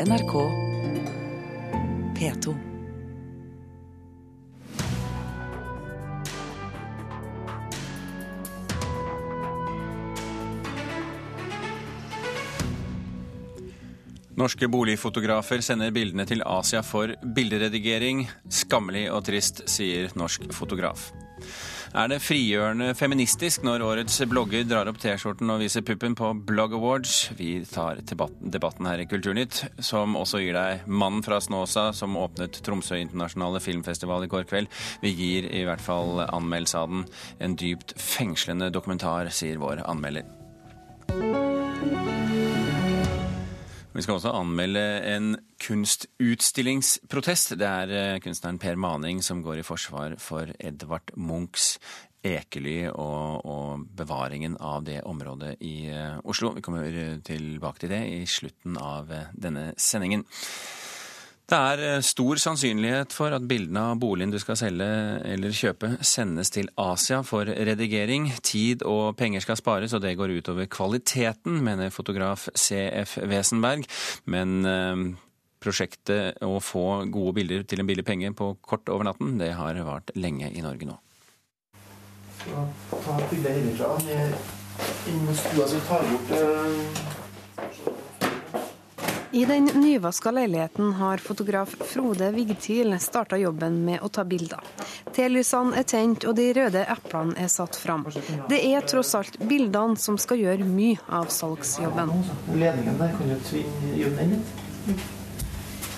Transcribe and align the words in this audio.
NRK 0.00 0.32
P2. 2.18 2.54
Norske 14.34 14.66
boligfotografer 14.66 15.62
sender 15.62 15.92
bildene 15.94 16.26
til 16.26 16.42
Asia 16.42 16.82
for 16.82 17.14
bilderedigering. 17.22 18.26
Skammelig 18.50 19.06
og 19.14 19.22
trist, 19.30 19.62
sier 19.70 20.10
norsk 20.18 20.50
fotograf. 20.50 21.12
Er 21.94 22.08
det 22.10 22.16
frigjørende 22.26 22.88
feministisk 22.98 23.62
når 23.62 23.84
årets 23.86 24.16
blogger 24.26 24.64
drar 24.66 24.88
opp 24.90 24.96
T-skjorten 24.98 25.52
og 25.54 25.60
viser 25.62 25.84
puppen 25.86 26.16
på 26.18 26.32
Blog 26.42 26.72
Awards? 26.74 27.28
Vi 27.38 27.60
tar 27.70 28.00
debatten 28.02 28.88
her 28.90 28.98
i 28.98 29.06
Kulturnytt, 29.06 29.60
som 29.78 30.16
også 30.18 30.40
gir 30.42 30.58
deg 30.58 30.88
mannen 30.90 31.22
fra 31.22 31.38
Snåsa 31.38 31.92
som 31.94 32.18
åpnet 32.18 32.58
Tromsø 32.66 32.98
internasjonale 32.98 33.62
filmfestival 33.62 34.26
i 34.26 34.32
går 34.32 34.50
kveld. 34.50 34.74
Vi 35.06 35.14
gir 35.14 35.46
i 35.46 35.62
hvert 35.68 35.86
fall 35.86 36.24
anmeldelse 36.26 36.82
av 36.82 36.90
den. 36.90 37.06
En 37.38 37.54
dypt 37.62 37.94
fengslende 37.94 38.72
dokumentar, 38.74 39.30
sier 39.30 39.62
vår 39.62 39.86
anmelder. 39.86 40.26
Vi 43.94 44.02
skal 44.02 44.16
også 44.18 44.34
anmelde 44.34 44.82
en 45.06 45.36
kunstutstillingsprotest. 45.64 47.54
Det 47.60 47.68
er 47.68 47.94
eh, 47.98 48.20
kunstneren 48.24 48.60
Per 48.62 48.76
Maning 48.80 49.22
som 49.24 49.42
går 49.44 49.62
i 49.62 49.66
forsvar 49.66 50.18
for 50.22 50.52
Edvard 50.58 51.14
Munchs 51.16 51.78
Ekely 52.24 52.86
og, 52.88 53.44
og, 53.44 53.84
bevaringen 53.96 54.56
av 54.60 54.84
det 54.86 55.02
området 55.04 55.56
i 55.64 55.90
eh, 55.92 56.16
Oslo. 56.24 56.54
Vi 56.56 56.64
kommer 56.64 56.88
tilbake 57.24 57.84
til 57.84 57.92
det 57.92 58.02
i 58.14 58.24
slutten 58.28 58.80
av 58.80 59.12
eh, 59.12 59.30
denne 59.36 59.72
sendingen. 59.76 60.24
Det 61.44 61.56
er 61.60 61.82
eh, 61.84 62.00
stor 62.00 62.40
sannsynlighet 62.40 63.12
for 63.12 63.34
at 63.36 63.44
bildene 63.44 63.82
av 63.90 63.98
boligen 64.00 64.32
du 64.32 64.38
skal 64.40 64.56
selge 64.56 64.86
eller 65.28 65.52
kjøpe, 65.52 65.90
sendes 66.00 66.48
til 66.54 66.70
Asia 66.80 67.20
for 67.26 67.44
redigering. 67.44 68.30
Tid 68.40 68.86
og 68.88 69.18
penger 69.20 69.44
skal 69.44 69.60
spares, 69.60 69.92
og 69.92 70.00
det 70.04 70.16
går 70.16 70.38
utover 70.38 70.70
kvaliteten, 70.72 71.60
mener 71.66 71.92
fotograf 71.92 72.48
CF 72.56 73.18
Wesenberg. 73.28 73.84
Men 74.24 74.56
eh, 74.64 75.04
prosjektet 75.64 76.44
å 76.44 76.58
få 76.62 77.04
gode 77.12 77.34
bilder 77.40 77.64
til 77.68 77.82
en 77.82 77.88
billig 77.88 78.04
penge 78.06 78.30
på 78.36 78.52
kort 78.64 78.92
over 78.92 79.08
natten, 79.08 79.38
det 79.40 79.54
har 79.58 79.80
vart 79.86 80.12
lenge 80.14 80.52
i 80.52 80.64
Norge 80.64 80.88
nå. 80.90 80.98
Ta 82.44 83.18
bildet 83.30 83.56
hjemmefra. 83.56 83.96
Inn 85.08 85.20
mot 85.24 85.38
stua, 85.38 85.66
så 85.70 85.78
tar 85.86 86.02
bort 86.10 86.32
eh, 86.34 87.12
i 89.34 89.44
den 89.44 89.64
nyvaska 89.64 90.30
leiligheten 90.30 90.92
har 90.92 91.18
fotograf 91.18 91.74
Frode 91.80 92.30
Vigtil 92.30 92.94
starta 93.00 93.36
jobben 93.36 93.80
med 93.84 94.02
å 94.06 94.08
ta 94.08 94.22
bilder. 94.24 94.60
Telysene 95.16 95.74
er 95.80 95.88
tent 95.90 96.26
og 96.30 96.36
de 96.38 96.44
røde 96.54 96.84
eplene 96.94 97.34
er 97.42 97.50
satt 97.50 97.74
fram. 97.74 98.06
Det 98.48 98.60
er 98.62 98.86
tross 98.86 99.10
alt 99.18 99.40
bildene 99.42 99.98
som 99.98 100.20
skal 100.22 100.38
gjøre 100.38 100.68
mye 100.68 101.02
av 101.10 101.34
salgsjobben. 101.34 102.14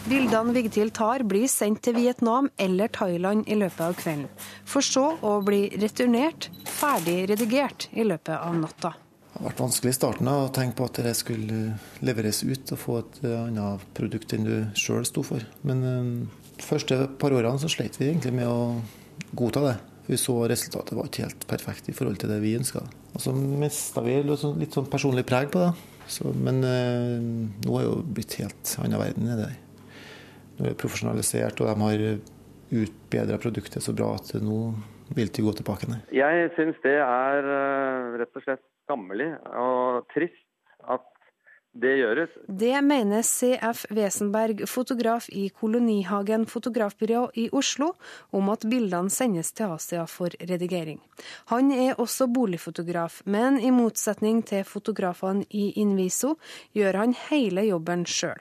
Bildene 0.07 0.53
Vigtil 0.55 0.93
tar, 0.95 1.25
blir 1.27 1.49
sendt 1.51 1.81
til 1.83 1.97
Vietnam 1.99 2.47
eller 2.62 2.93
Thailand 2.95 3.49
i 3.51 3.57
løpet 3.59 3.81
av 3.83 3.97
kvelden. 3.99 4.29
For 4.62 4.85
så 4.87 5.03
å 5.19 5.33
bli 5.43 5.65
returnert, 5.83 6.47
ferdig 6.71 7.25
redigert, 7.33 7.89
i 7.91 8.05
løpet 8.07 8.37
av 8.37 8.55
natta. 8.55 8.93
Det 9.33 9.41
har 9.41 9.49
vært 9.49 9.62
vanskelig 9.65 9.91
i 9.91 9.97
starten 9.97 10.31
å 10.31 10.37
tenke 10.55 10.79
på 10.79 10.87
at 10.87 11.01
det 11.09 11.17
skulle 11.19 11.75
leveres 12.07 12.45
ut 12.47 12.71
og 12.77 12.81
få 12.84 13.01
et 13.01 13.19
eh, 13.27 13.34
annet 13.49 13.83
produkt 13.99 14.37
enn 14.37 14.47
du 14.47 14.55
sjøl 14.79 15.03
sto 15.11 15.27
for. 15.27 15.43
Men 15.67 15.83
de 15.83 15.97
eh, 15.97 16.62
første 16.62 17.03
par 17.19 17.34
årene 17.34 17.59
så 17.59 17.73
slet 17.75 17.99
vi 17.99 18.12
egentlig 18.12 18.37
med 18.39 18.47
å 18.47 18.79
godta 19.34 19.67
det. 19.67 19.75
Vi 20.07 20.23
så 20.23 20.39
resultatet 20.47 20.95
var 20.95 21.11
ikke 21.11 21.27
helt 21.27 21.50
perfekt 21.50 21.91
i 21.91 21.99
forhold 21.99 22.22
til 22.22 22.31
det 22.31 22.39
vi 22.47 22.55
ønska. 22.61 22.87
Og 23.11 23.27
så 23.27 23.34
mista 23.34 24.06
vi 24.06 24.21
litt 24.22 24.78
sånn 24.78 24.87
personlig 24.93 25.27
preg 25.27 25.50
på 25.50 25.66
det. 25.66 25.75
Så, 26.06 26.31
men 26.31 26.62
eh, 26.62 27.22
nå 27.66 27.75
er 27.75 27.89
det 27.89 27.91
jo 27.91 28.03
blitt 28.06 28.39
helt 28.39 28.77
annen 28.78 29.03
verden 29.03 29.27
nedi 29.27 29.49
der. 29.49 29.62
Er 30.56 30.77
profesjonalisert, 30.78 31.61
og 31.61 31.69
de 31.69 31.75
har 31.83 32.05
utbedra 32.77 33.37
produktet 33.39 33.84
så 33.84 33.93
bra 33.94 34.15
at 34.17 34.33
nå 34.43 34.61
vil 35.15 35.28
de 35.31 35.44
gå 35.44 35.53
tilbake. 35.59 35.89
Ned. 35.91 36.09
Jeg 36.15 36.49
syns 36.56 36.78
det 36.83 36.97
er 36.99 37.50
rett 38.22 38.39
og 38.41 38.47
slett 38.47 38.65
skammelig 38.87 39.28
og 39.53 40.06
trist 40.15 40.43
at 40.87 41.05
det 41.77 41.93
gjøres. 41.99 42.33
Det 42.49 42.72
mener 42.84 43.25
CF 43.27 43.84
Wesenberg, 43.93 44.62
fotograf 44.71 45.28
i 45.28 45.49
Kolonihagen 45.53 46.47
fotografbyrå 46.49 47.27
i 47.37 47.49
Oslo, 47.53 47.91
om 48.33 48.49
at 48.53 48.65
bildene 48.69 49.12
sendes 49.12 49.53
til 49.56 49.77
Asia 49.77 50.06
for 50.09 50.33
redigering. 50.41 51.03
Han 51.53 51.72
er 51.75 52.00
også 52.00 52.31
boligfotograf, 52.33 53.21
men 53.27 53.61
i 53.61 53.72
motsetning 53.75 54.43
til 54.47 54.65
fotografene 54.65 55.45
i 55.50 55.69
Inviso, 55.83 56.37
gjør 56.77 57.03
han 57.03 57.16
hele 57.28 57.69
jobben 57.69 58.06
sjøl. 58.09 58.41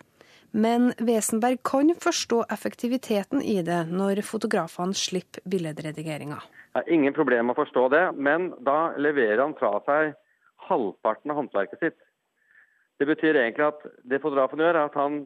Men 0.55 0.93
Wesenberg 1.03 1.57
kan 1.67 1.91
forstå 1.99 2.45
effektiviteten 2.53 3.41
i 3.41 3.57
det 3.67 3.81
når 3.91 4.21
fotografene 4.23 4.95
slipper 4.95 5.43
billedredigeringa. 5.51 6.37
Er 6.79 6.87
ingen 6.95 7.11
problem 7.15 7.51
å 7.51 7.55
forstå 7.57 7.83
det, 7.91 8.03
men 8.15 8.53
da 8.63 8.93
leverer 8.95 9.41
han 9.43 9.55
fra 9.59 9.73
seg 9.83 10.13
halvparten 10.69 11.33
av 11.33 11.41
håndverket 11.41 11.83
sitt. 11.83 11.97
Det 12.95 13.07
betyr 13.09 13.35
egentlig 13.35 13.67
at 13.67 13.83
det 14.07 14.21
fotografen 14.23 14.63
gjør, 14.63 14.79
er 14.79 14.87
at 14.87 14.95
han 14.95 15.25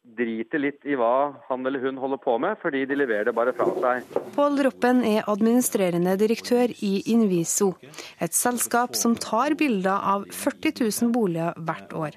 driter 0.00 0.58
litt 0.58 0.86
i 0.88 0.96
hva 0.98 1.32
han 1.48 1.66
eller 1.66 1.82
hun 1.84 1.98
holder 2.00 2.20
på 2.22 2.36
med, 2.40 2.56
fordi 2.62 2.84
de 2.88 2.96
leverer 2.96 3.28
det 3.28 3.34
bare 3.36 3.52
fra 3.56 3.66
seg. 3.82 4.14
Pål 4.34 4.60
Roppen 4.66 5.02
er 5.06 5.28
administrerende 5.30 6.14
direktør 6.20 6.72
i 6.86 6.92
Inviso, 7.12 7.74
et 8.18 8.36
selskap 8.36 8.96
som 8.98 9.16
tar 9.20 9.56
bilder 9.60 10.06
av 10.14 10.24
40 10.32 10.80
000 10.80 11.12
boliger 11.14 11.58
hvert 11.68 11.92
år. 11.92 12.16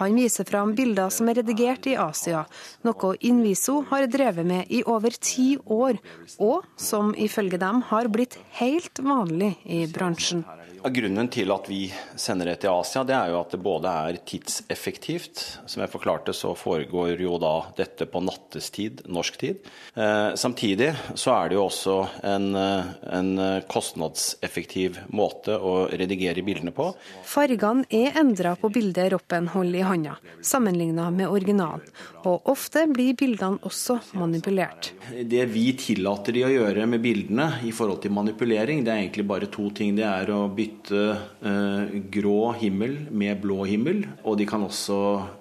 Han 0.00 0.18
viser 0.20 0.48
fram 0.48 0.74
bilder 0.76 1.12
som 1.14 1.30
er 1.32 1.40
redigert 1.40 1.88
i 1.90 1.96
Asia, 2.00 2.44
noe 2.84 3.14
Inviso 3.24 3.80
har 3.90 4.08
drevet 4.12 4.46
med 4.46 4.68
i 4.68 4.82
over 4.84 5.16
ti 5.16 5.54
år, 5.64 6.00
og 6.38 6.68
som 6.76 7.14
ifølge 7.16 7.60
dem 7.60 7.82
har 7.88 8.12
blitt 8.12 8.36
helt 8.60 9.00
vanlig 9.00 9.54
i 9.64 9.84
bransjen. 9.90 10.44
Grunnen 10.84 11.30
til 11.32 11.48
at 11.48 11.64
vi 11.64 11.86
sender 12.20 12.50
det 12.50 12.58
til 12.60 12.74
Asia, 12.74 13.00
det 13.08 13.14
er 13.16 13.30
jo 13.32 13.38
at 13.38 13.54
det 13.54 13.60
både 13.64 13.88
er 13.88 14.18
tidseffektivt. 14.28 15.40
Som 15.64 15.80
jeg 15.80 15.88
forklarte, 15.88 16.34
så 16.36 16.50
foregår 16.52 17.13
jo 17.22 17.38
da 17.42 17.52
dette 17.76 18.06
på 18.10 18.22
nattestid, 18.24 19.04
norsk 19.06 19.38
tid. 19.40 19.68
Eh, 19.94 20.34
samtidig 20.38 20.90
så 21.14 21.34
er 21.36 21.50
det 21.50 21.58
jo 21.58 21.66
også 21.68 21.96
en, 22.26 22.54
eh, 22.58 22.92
en, 23.14 23.32
kostnadseffektiv 23.68 24.98
måte 25.14 25.56
å 25.58 25.88
redigere 25.90 26.42
bildene 26.44 26.72
på. 26.74 26.90
Fargene 27.26 27.86
er 27.90 28.18
endra 28.20 28.54
på 28.60 28.70
bildet 28.72 29.12
Roppen 29.12 29.48
holder 29.52 29.80
i 29.80 29.86
handa, 29.86 30.16
sammenligna 30.42 31.10
med 31.14 31.28
originalen. 31.28 31.82
Og 32.24 32.46
ofte 32.48 32.86
blir 32.88 33.16
bildene 33.18 33.60
også 33.68 33.98
manipulert. 34.16 34.92
Det 35.12 35.44
vi 35.52 35.66
tillater 35.76 36.32
de 36.32 36.44
å 36.46 36.52
gjøre 36.52 36.86
med 36.88 37.02
bildene 37.04 37.50
i 37.68 37.72
forhold 37.74 38.00
til 38.04 38.14
manipulering, 38.16 38.84
det 38.84 38.92
er 38.92 39.02
egentlig 39.02 39.26
bare 39.28 39.50
to 39.52 39.68
ting. 39.76 39.92
Det 39.98 40.06
er 40.08 40.32
å 40.32 40.46
bytte 40.48 40.74
bytte 40.74 41.16
eh, 41.42 42.00
grå 42.10 42.52
himmel 42.52 43.06
med 43.10 43.40
blå 43.40 43.64
himmel. 43.64 44.04
Og 44.24 44.38
de 44.38 44.46
kan 44.46 44.62
også 44.62 44.98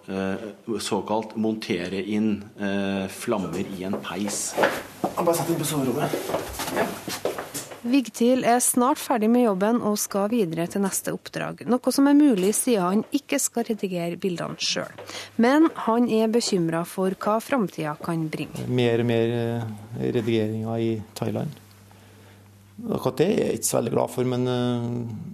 eh, 0.08 0.44
såkalt 0.80 1.36
montere 1.36 1.63
inn 1.70 2.44
eh, 2.60 3.08
flammer 3.10 3.64
i 3.78 3.84
en 3.84 3.96
peis. 4.02 4.54
Bare 5.16 5.36
sett 5.38 5.50
inn 5.50 5.60
på 5.60 5.68
soverommet. 5.68 6.12
Ja. 6.76 6.88
Vigtil 7.84 8.46
er 8.48 8.62
snart 8.64 8.98
ferdig 8.98 9.28
med 9.28 9.44
jobben 9.44 9.82
og 9.84 9.98
skal 10.00 10.30
videre 10.32 10.70
til 10.72 10.86
neste 10.86 11.12
oppdrag. 11.12 11.66
Noe 11.68 11.92
som 11.92 12.08
er 12.08 12.16
mulig 12.16 12.54
siden 12.56 12.84
han 12.84 13.02
ikke 13.12 13.40
skal 13.44 13.68
redigere 13.68 14.16
bildene 14.16 14.56
sjøl. 14.56 14.94
Men 15.36 15.68
han 15.84 16.08
er 16.08 16.32
bekymra 16.32 16.86
for 16.88 17.12
hva 17.20 17.42
framtida 17.44 17.98
kan 18.00 18.30
bringe. 18.32 18.64
Mer 18.72 19.04
og 19.04 19.10
mer 19.12 19.36
redigeringer 20.00 20.80
i 20.80 20.94
Thailand. 21.20 21.60
Akkurat 22.88 23.20
det 23.20 23.28
er 23.28 23.42
jeg 23.44 23.60
ikke 23.60 23.70
så 23.70 23.78
veldig 23.82 23.94
glad 23.94 24.14
for, 24.16 24.32
men 24.32 24.48
eh, 24.50 24.88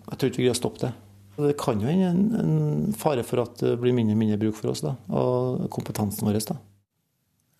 jeg 0.09 0.17
tror 0.17 0.31
ikke 0.31 0.41
vi 0.41 0.47
greier 0.47 0.57
å 0.57 0.59
stoppe 0.59 0.83
det. 0.87 0.91
Det 1.39 1.55
kan 1.59 1.79
jo 1.79 1.87
være 1.87 2.09
en, 2.11 2.23
en, 2.35 2.97
fare 2.97 3.23
for 3.23 3.43
at 3.45 3.61
det 3.63 3.77
blir 3.81 3.95
mindre 3.95 4.17
og 4.17 4.21
mindre 4.23 4.39
bruk 4.41 4.57
for 4.57 4.73
oss, 4.73 4.83
da, 4.85 4.95
og 5.15 5.69
kompetansen 5.73 6.27
vår. 6.27 6.39
da. 6.49 6.57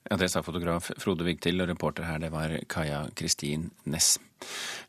Ja, 0.10 0.18
Det 0.18 0.30
sa 0.31 0.42
fotograf 0.42 0.92
Frode 0.98 1.24
Vigtil, 1.28 1.62
og 1.62 1.70
reporter 1.70 2.08
her 2.08 2.20
det 2.20 2.31
var 2.34 2.56
Kaja 2.68 3.06
Kristin 3.16 3.70
Næss. 3.86 4.18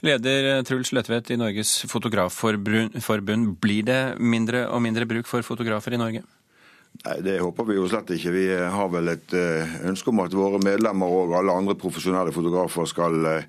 Leder 0.06 0.62
Truls 0.64 0.92
Løtvedt 0.96 1.30
i 1.30 1.36
Norges 1.36 1.82
Fotografforbund, 1.90 3.56
blir 3.60 3.82
det 3.84 4.02
mindre 4.18 4.68
og 4.68 4.82
mindre 4.82 5.06
bruk 5.06 5.26
for 5.28 5.42
fotografer 5.42 5.94
i 5.94 6.00
Norge? 6.00 6.22
Nei, 7.04 7.20
Det 7.20 7.38
håper 7.40 7.64
vi 7.68 7.76
jo 7.78 7.88
slett 7.88 8.10
ikke. 8.16 8.32
Vi 8.34 8.46
har 8.50 8.88
vel 8.92 9.12
et 9.12 9.34
eh, 9.36 9.76
ønske 9.88 10.10
om 10.12 10.22
at 10.24 10.34
våre 10.36 10.60
medlemmer 10.62 11.06
og 11.06 11.36
alle 11.38 11.54
andre 11.54 11.76
profesjonelle 11.78 12.32
fotografer 12.34 12.88
skal 12.88 13.26
eh, 13.26 13.48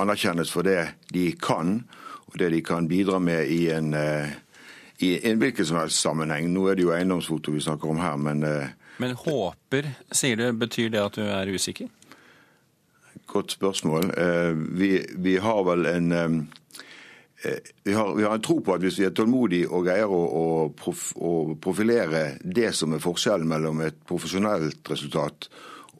anerkjennes 0.00 0.52
for 0.52 0.66
det 0.66 0.82
de 1.12 1.30
kan, 1.40 1.80
og 2.30 2.38
det 2.40 2.50
de 2.54 2.62
kan 2.64 2.88
bidra 2.90 3.18
med 3.22 3.50
i 3.50 3.70
en, 3.74 3.94
eh, 3.94 4.32
i 5.02 5.14
en 5.30 5.40
hvilken 5.40 5.66
som 5.66 5.80
helst 5.80 6.00
sammenheng. 6.00 6.50
Nå 6.52 6.66
er 6.68 6.78
det 6.78 6.84
jo 6.84 6.92
eiendomsfoto 6.94 7.54
vi 7.54 7.64
snakker 7.64 7.90
om 7.90 8.00
her, 8.02 8.16
men 8.20 8.44
Men 9.00 9.16
håper, 9.16 9.86
sier 10.12 10.36
du. 10.36 10.52
Betyr 10.52 10.90
det 10.92 11.00
at 11.00 11.16
du 11.16 11.22
er 11.24 11.48
usikker? 11.48 11.88
Godt 13.26 13.52
spørsmål. 13.56 14.10
Vi, 14.76 14.90
vi 15.16 15.36
har 15.40 15.62
vel 15.64 15.86
en 15.86 16.48
vi 17.84 17.92
har, 17.92 18.14
vi 18.14 18.22
har, 18.22 18.34
en 18.34 18.42
tro 18.44 18.58
på 18.60 18.74
at 18.74 18.82
hvis 18.84 18.98
vi 19.00 19.06
er 19.08 19.14
tålmodige 19.16 19.68
og 19.72 19.86
greier 19.86 20.10
å, 20.12 20.20
å, 20.20 20.46
prof, 20.76 21.06
å, 21.16 21.32
profilere 21.62 22.34
det 22.44 22.74
som 22.76 22.92
er 22.92 23.00
forskjellen 23.00 23.48
mellom 23.48 23.80
et 23.86 23.96
profesjonelt 24.08 24.90
resultat 24.92 25.48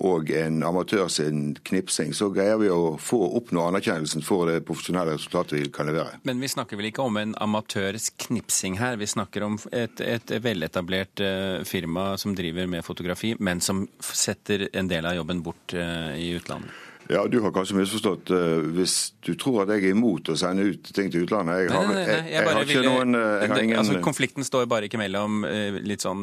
og 0.01 0.31
en 0.33 0.63
amatør 0.65 1.09
sin 1.13 1.55
knipsing, 1.69 2.15
så 2.17 2.31
greier 2.33 2.59
vi 2.61 2.71
å 2.73 2.97
få 3.01 3.21
oppnå 3.39 3.67
anerkjennelsen 3.69 4.25
for 4.25 4.49
det 4.49 4.63
profesjonelle 4.69 5.17
resultatet 5.17 5.59
vi 5.59 5.71
kan 5.75 5.91
levere. 5.91 6.21
Men 6.29 6.41
vi 6.41 6.49
snakker 6.49 6.81
vel 6.81 6.91
ikke 6.91 7.05
om 7.05 7.21
en 7.21 7.35
amatørs 7.41 8.11
knipsing 8.27 8.79
her? 8.81 8.97
Vi 9.01 9.11
snakker 9.11 9.45
om 9.47 9.59
et, 9.73 10.01
et 10.01 10.37
veletablert 10.43 11.21
uh, 11.25 11.61
firma 11.69 12.15
som 12.21 12.37
driver 12.37 12.71
med 12.71 12.87
fotografi, 12.87 13.35
men 13.39 13.61
som 13.65 13.85
setter 14.01 14.71
en 14.73 14.89
del 14.89 15.09
av 15.09 15.19
jobben 15.21 15.45
bort 15.45 15.77
uh, 15.77 16.17
i 16.17 16.33
utlandet? 16.39 16.90
Ja, 17.11 17.27
Du 17.27 17.41
har 17.43 17.53
kanskje 17.55 17.75
misforstått 17.75 18.31
uh, 18.31 18.61
hvis 18.77 18.95
du 19.27 19.33
tror 19.39 19.65
at 19.65 19.73
jeg 19.75 19.89
er 19.89 19.97
imot 19.97 20.31
å 20.31 20.37
sende 20.39 20.69
ut 20.71 20.91
ting 20.95 21.11
til 21.11 21.27
utlandet. 21.27 21.65
Jeg 21.65 21.73
har, 21.75 21.89
nei, 21.89 21.97
nei, 21.97 22.05
nei, 22.07 22.15
jeg, 22.15 22.27
jeg 22.31 22.47
har 22.47 22.61
ikke 22.61 22.77
ville, 22.77 22.93
noen 22.93 23.19
uh, 23.19 23.43
det, 23.43 23.65
ingen... 23.65 23.79
altså, 23.83 23.97
Konflikten 24.05 24.47
står 24.47 24.69
bare 24.71 24.87
ikke 24.87 25.01
mellom 25.01 25.43
uh, 25.43 25.81
litt 25.83 26.07
sånn 26.07 26.23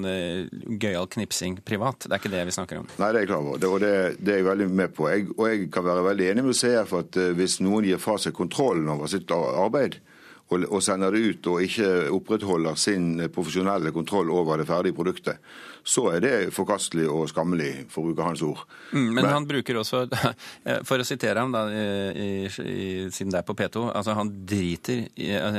gøyal 0.80 1.10
knipsing 1.12 1.60
privat. 1.68 2.07
Det 2.07 2.16
er 2.16 2.24
ikke 2.24 2.34
det 2.34 2.45
vi 2.48 2.56
snakker 2.56 2.81
om. 2.81 2.89
Nei, 2.95 3.12
det 3.12 3.22
er 3.22 3.25
jeg 3.25 3.31
klar 3.34 3.44
over, 3.44 3.60
det, 3.62 3.72
og 3.72 3.84
det, 3.84 3.94
det, 4.22 4.34
er 4.34 4.42
jeg 4.42 4.48
veldig 4.48 4.69
med 4.81 4.95
på. 4.95 5.10
Jeg, 5.12 5.28
og 5.36 5.45
jeg 5.51 5.72
kan 5.75 5.88
være 5.89 6.06
veldig 6.07 6.30
enig 6.31 6.48
med 6.48 6.60
CF 6.62 6.95
at 7.01 7.19
hvis 7.38 7.60
noen 7.66 7.90
gir 7.90 8.01
fra 8.01 8.16
seg 8.22 8.38
kontrollen 8.38 8.88
over 8.95 9.12
sitt 9.12 9.31
arbeid, 9.36 10.00
og, 10.48 10.78
sender 10.84 11.12
det 11.12 11.20
ut 11.20 11.48
og 11.52 11.64
ikke 11.66 11.88
opprettholder 12.16 12.78
sin 12.80 13.18
profesjonelle 13.34 13.92
kontroll 13.96 14.30
over 14.32 14.62
det 14.62 14.68
ferdige 14.70 14.96
produktet, 14.96 15.42
så 15.84 16.06
er 16.14 16.24
det 16.24 16.34
forkastelig 16.56 17.08
og 17.12 17.28
skammelig, 17.32 17.88
for 17.92 18.04
å 18.04 18.10
bruke 18.12 18.28
hans 18.28 18.44
ord. 18.46 18.64
Mm, 18.92 19.02
men, 19.02 19.22
men, 19.22 19.32
han 19.32 19.48
bruker 19.48 19.80
også, 19.82 20.06
for 20.88 21.04
å 21.04 21.08
sitere 21.08 21.44
ham 21.44 21.52
da, 21.56 21.66
i, 21.72 22.30
i, 22.48 22.88
siden 23.12 23.34
det 23.34 23.42
er 23.42 23.48
på 23.48 23.58
P2, 23.60 23.90
altså 23.92 24.16
han 24.18 24.32
driter 24.48 25.06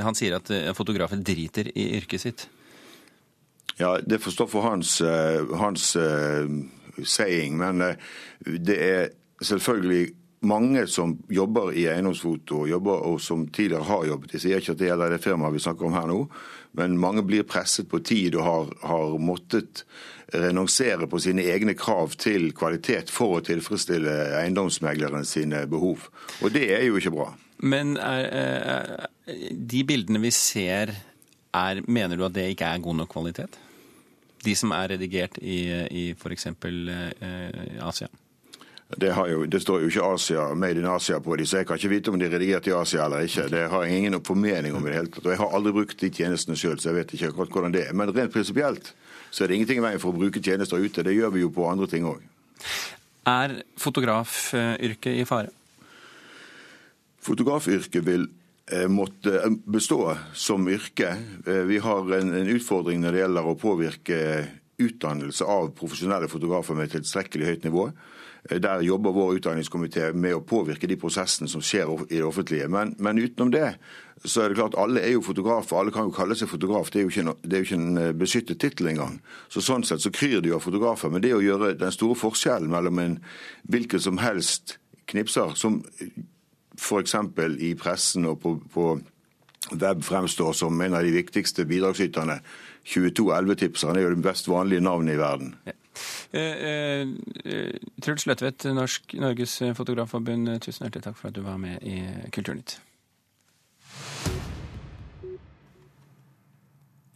Han 0.05 0.17
sier 0.17 0.39
at 0.39 0.51
fotografen 0.77 1.23
driter 1.25 1.71
i 1.75 1.91
yrket 1.99 2.25
sitt. 2.25 2.49
Ja, 3.79 3.97
det 4.03 4.19
får 4.25 4.35
stå 4.35 4.49
for 4.51 4.67
hans, 4.67 4.97
eh, 5.05 5.53
hans 5.61 5.93
uh, 5.97 6.49
saying, 7.05 7.55
men 7.61 7.85
det 8.43 8.79
er 8.83 9.13
selvfølgelig 9.45 10.09
mange 10.41 10.87
som 10.87 11.17
jobber 11.29 11.73
i 11.75 11.87
eiendomsfoto, 11.91 12.67
jobber, 12.69 13.03
og 13.09 13.21
som 13.21 13.47
tidligere 13.49 13.89
har 13.89 14.07
jobbet. 14.07 14.37
Jeg 14.37 14.45
sier 14.45 14.63
ikke 14.63 14.77
at 14.77 14.83
det 14.83 14.91
gjelder 14.91 15.15
det 15.15 15.23
firmaet 15.25 15.57
vi 15.57 15.65
snakker 15.65 15.89
om 15.89 15.97
her 15.97 16.07
nå, 16.11 16.21
men 16.79 16.99
mange 17.01 17.25
blir 17.27 17.47
presset 17.49 17.89
på 17.91 18.01
tid 18.07 18.37
og 18.39 18.47
har, 18.47 18.73
har 18.87 19.19
måttet 19.19 19.85
renonsere 20.35 21.09
på 21.09 21.21
sine 21.25 21.47
egne 21.49 21.75
krav 21.79 22.15
til 22.21 22.51
kvalitet 22.57 23.11
for 23.11 23.39
å 23.39 23.45
tilfredsstille 23.45 24.15
eiendomsmegleren 24.43 25.27
sine 25.27 25.65
behov. 25.71 26.09
Og 26.43 26.53
det 26.55 26.69
er 26.77 26.85
jo 26.87 27.01
ikke 27.01 27.15
bra. 27.15 27.31
Men 27.59 27.97
er, 27.97 28.29
er, 28.29 29.09
de 29.51 29.83
bildene 29.89 30.21
vi 30.23 30.31
ser, 30.35 30.93
er, 31.57 31.83
mener 31.89 32.19
du 32.19 32.27
at 32.29 32.37
det 32.37 32.51
ikke 32.53 32.69
er 32.69 32.85
god 32.85 33.01
nok 33.01 33.11
kvalitet? 33.17 33.59
De 34.45 34.55
som 34.55 34.71
er 34.77 34.93
redigert 34.95 35.41
i, 35.43 35.65
i 35.91 36.05
f.eks. 36.15 36.47
Eh, 36.47 37.81
Asia? 37.83 38.13
Det, 38.97 39.11
jo, 39.29 39.43
det, 39.45 39.61
står 39.61 39.83
jo 39.83 39.89
ikke 39.91 40.05
Asia, 40.15 40.47
Made 40.57 40.81
in 40.81 40.87
Asia 40.89 41.19
på 41.21 41.37
de, 41.37 41.45
så 41.47 41.61
jeg 41.61 41.67
kan 41.69 41.77
ikke 41.77 41.91
vite 41.93 42.09
om 42.09 42.17
de 42.17 42.25
er 42.25 42.33
redigert 42.33 42.71
i 42.71 42.73
Asia 42.73 43.05
eller 43.05 43.27
ikke. 43.27 43.45
Det 43.53 43.67
har 43.69 43.85
jeg 43.85 43.99
ingen 43.99 44.17
formening 44.25 44.77
om 44.77 44.87
i 44.87 44.89
det 44.89 44.97
hele 44.97 45.13
tatt. 45.13 45.27
Og 45.27 45.35
jeg 45.35 45.41
har 45.43 45.57
aldri 45.59 45.75
brukt 45.77 46.01
de 46.01 46.09
tjenestene 46.09 46.57
sjøl, 46.57 46.79
så 46.81 46.89
jeg 46.89 46.97
vet 47.03 47.13
ikke 47.13 47.29
akkurat 47.35 47.53
hvordan 47.53 47.77
det 47.77 47.85
er. 47.85 47.93
Men 47.93 48.15
rent 48.17 48.33
prinsipielt 48.33 48.95
så 49.29 49.45
er 49.45 49.51
det 49.53 49.59
ingenting 49.59 49.83
i 49.83 49.85
veien 49.85 50.01
for 50.01 50.17
å 50.17 50.23
bruke 50.23 50.41
tjenester 50.41 50.81
ute. 50.81 51.05
Det 51.05 51.13
gjør 51.13 51.37
vi 51.37 51.45
jo 51.45 51.53
på 51.53 51.69
andre 51.69 51.91
ting 51.91 52.09
òg. 52.09 52.25
Er 53.29 53.59
fotografyrket 53.77 55.21
i 55.21 55.29
fare? 55.29 55.53
Fotografyrket 57.29 58.07
vil 58.09 58.25
eh, 58.73 58.89
måtte 58.89 59.37
eh, 59.43 59.57
bestå 59.69 60.01
som 60.33 60.65
yrke. 60.65 61.13
Eh, 61.45 61.65
vi 61.69 61.85
har 61.85 62.15
en, 62.23 62.33
en 62.41 62.53
utfordring 62.57 63.05
når 63.05 63.13
det 63.13 63.27
gjelder 63.27 63.53
å 63.53 63.59
påvirke 63.61 64.21
utdannelse 64.81 65.45
av 65.45 65.75
profesjonelle 65.77 66.31
fotografer 66.31 66.79
med 66.79 66.95
tilstrekkelig 66.95 67.53
høyt 67.53 67.69
nivå. 67.69 67.91
Der 68.49 68.81
jobber 68.81 69.13
vår 69.13 69.35
utdanningskomité 69.39 70.13
med 70.17 70.33
å 70.39 70.45
påvirke 70.45 70.89
de 70.89 70.97
prosessene 70.97 71.51
som 71.53 71.61
skjer 71.65 71.91
i 72.09 72.17
det 72.17 72.25
offentlige. 72.25 72.69
Men, 72.73 72.95
men, 72.99 73.21
utenom 73.21 73.51
det 73.53 73.75
så 74.25 74.43
er 74.43 74.51
det 74.51 74.59
klart 74.59 74.79
alle 74.81 75.03
er 75.05 75.13
jo 75.13 75.23
fotografer. 75.23 75.77
Alle 75.79 75.93
kan 75.95 76.09
jo 76.09 76.15
kalle 76.17 76.35
seg 76.39 76.51
fotograf. 76.51 76.89
Det 76.91 77.03
er 77.03 77.05
jo 77.05 77.13
ikke, 77.13 77.27
en, 77.27 77.35
er 77.45 77.61
jo 77.61 77.69
ikke 77.69 77.79
en 77.79 78.01
eh, 78.01 78.15
beskyttet 78.17 78.61
tittel 78.63 78.89
engang. 78.95 79.21
Så 79.53 79.63
Sånn 79.63 79.85
sett 79.87 80.03
så 80.03 80.11
kryr 80.15 80.41
det 80.41 80.51
jo 80.51 80.57
av 80.57 80.65
fotografer. 80.65 81.13
Men 81.13 81.23
det 81.23 81.35
å 81.37 81.45
gjøre 81.45 81.75
den 81.79 81.95
store 81.95 82.17
forskjellen 82.19 82.73
mellom 82.73 82.99
en 83.05 83.21
hvilken 83.69 84.03
som 84.03 84.19
helst 84.23 84.79
knipser, 85.09 85.55
som 85.57 85.83
f.eks. 86.79 87.15
i 87.61 87.75
pressen 87.79 88.27
og 88.29 88.41
på, 88.43 88.57
på 88.73 88.89
web 89.73 90.03
fremstår 90.05 90.53
som 90.53 90.81
en 90.81 90.97
av 90.97 91.05
de 91.05 91.13
viktigste 91.13 91.67
bidragsyterne 91.69 92.41
22 92.89 93.29
11-tipsere 93.35 94.01
er 94.01 94.07
jo 94.07 94.15
det 94.15 94.25
best 94.25 94.49
vanlige 94.49 94.85
navnet 94.85 95.17
i 95.17 95.21
verden. 95.21 95.55
Eh, 96.33 97.07
eh, 97.45 97.79
Truls 98.05 98.27
Løtvedt, 98.29 98.69
Norges 98.75 99.57
Fotografforbund, 99.79 100.51
tusen 100.61 100.85
hjertelig 100.87 101.09
takk 101.09 101.17
for 101.17 101.31
at 101.31 101.39
du 101.39 101.43
var 101.47 101.57
med 101.63 101.83
i 101.87 102.03
Kulturnytt. 102.35 102.79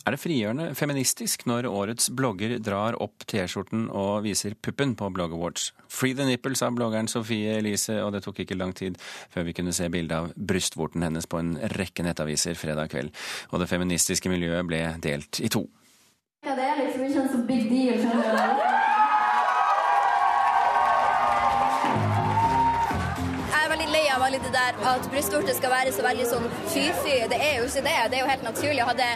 Er 0.02 0.16
det 0.16 0.18
frigjørende 0.18 0.72
feministisk 0.74 1.44
når 1.46 1.68
årets 1.70 2.08
blogger 2.18 2.56
drar 2.58 2.96
opp 3.04 3.22
T-skjorten 3.30 3.84
og 3.86 4.24
viser 4.24 4.56
puppen 4.58 4.96
på 4.98 5.12
Blog 5.14 5.36
Awards? 5.36 5.68
Free 5.86 6.16
the 6.18 6.26
nipple, 6.26 6.56
sa 6.58 6.72
bloggeren 6.74 7.06
Sofie 7.06 7.54
Elise, 7.60 8.00
og 8.02 8.10
det 8.16 8.24
tok 8.24 8.42
ikke 8.42 8.58
lang 8.58 8.74
tid 8.74 8.98
før 9.30 9.46
vi 9.46 9.54
kunne 9.54 9.74
se 9.76 9.86
bilde 9.94 10.18
av 10.18 10.32
brystvorten 10.34 11.06
hennes 11.06 11.30
på 11.30 11.38
en 11.38 11.54
rekke 11.76 12.02
nettaviser 12.02 12.58
fredag 12.58 12.90
kveld. 12.90 13.14
Og 13.52 13.62
det 13.62 13.70
feministiske 13.70 14.32
miljøet 14.32 14.66
ble 14.66 14.84
delt 15.06 15.38
i 15.38 15.52
to. 15.52 15.68
Ja, 16.42 16.58
det 16.58 16.66
er 16.66 16.82
liksom 16.82 17.06
ikke 17.06 17.22
en 17.22 17.34
så 17.36 17.44
big 17.46 17.68
deal. 17.70 18.81
Det 24.40 24.52
der 24.54 24.78
at 24.88 25.08
brystvorte 25.12 25.54
skal 25.56 25.74
være 25.74 25.92
så 25.92 26.04
veldig 26.06 26.28
sånn 26.30 26.46
fy-fy. 26.72 27.16
Det 27.32 27.38
er 27.38 27.58
jo 27.58 27.66
ikke 27.68 27.84
det. 27.88 27.96
Det 28.12 28.18
er 28.18 28.22
jo 28.22 28.30
helt 28.30 28.46
naturlig. 28.46 28.86
Hadde 28.88 29.08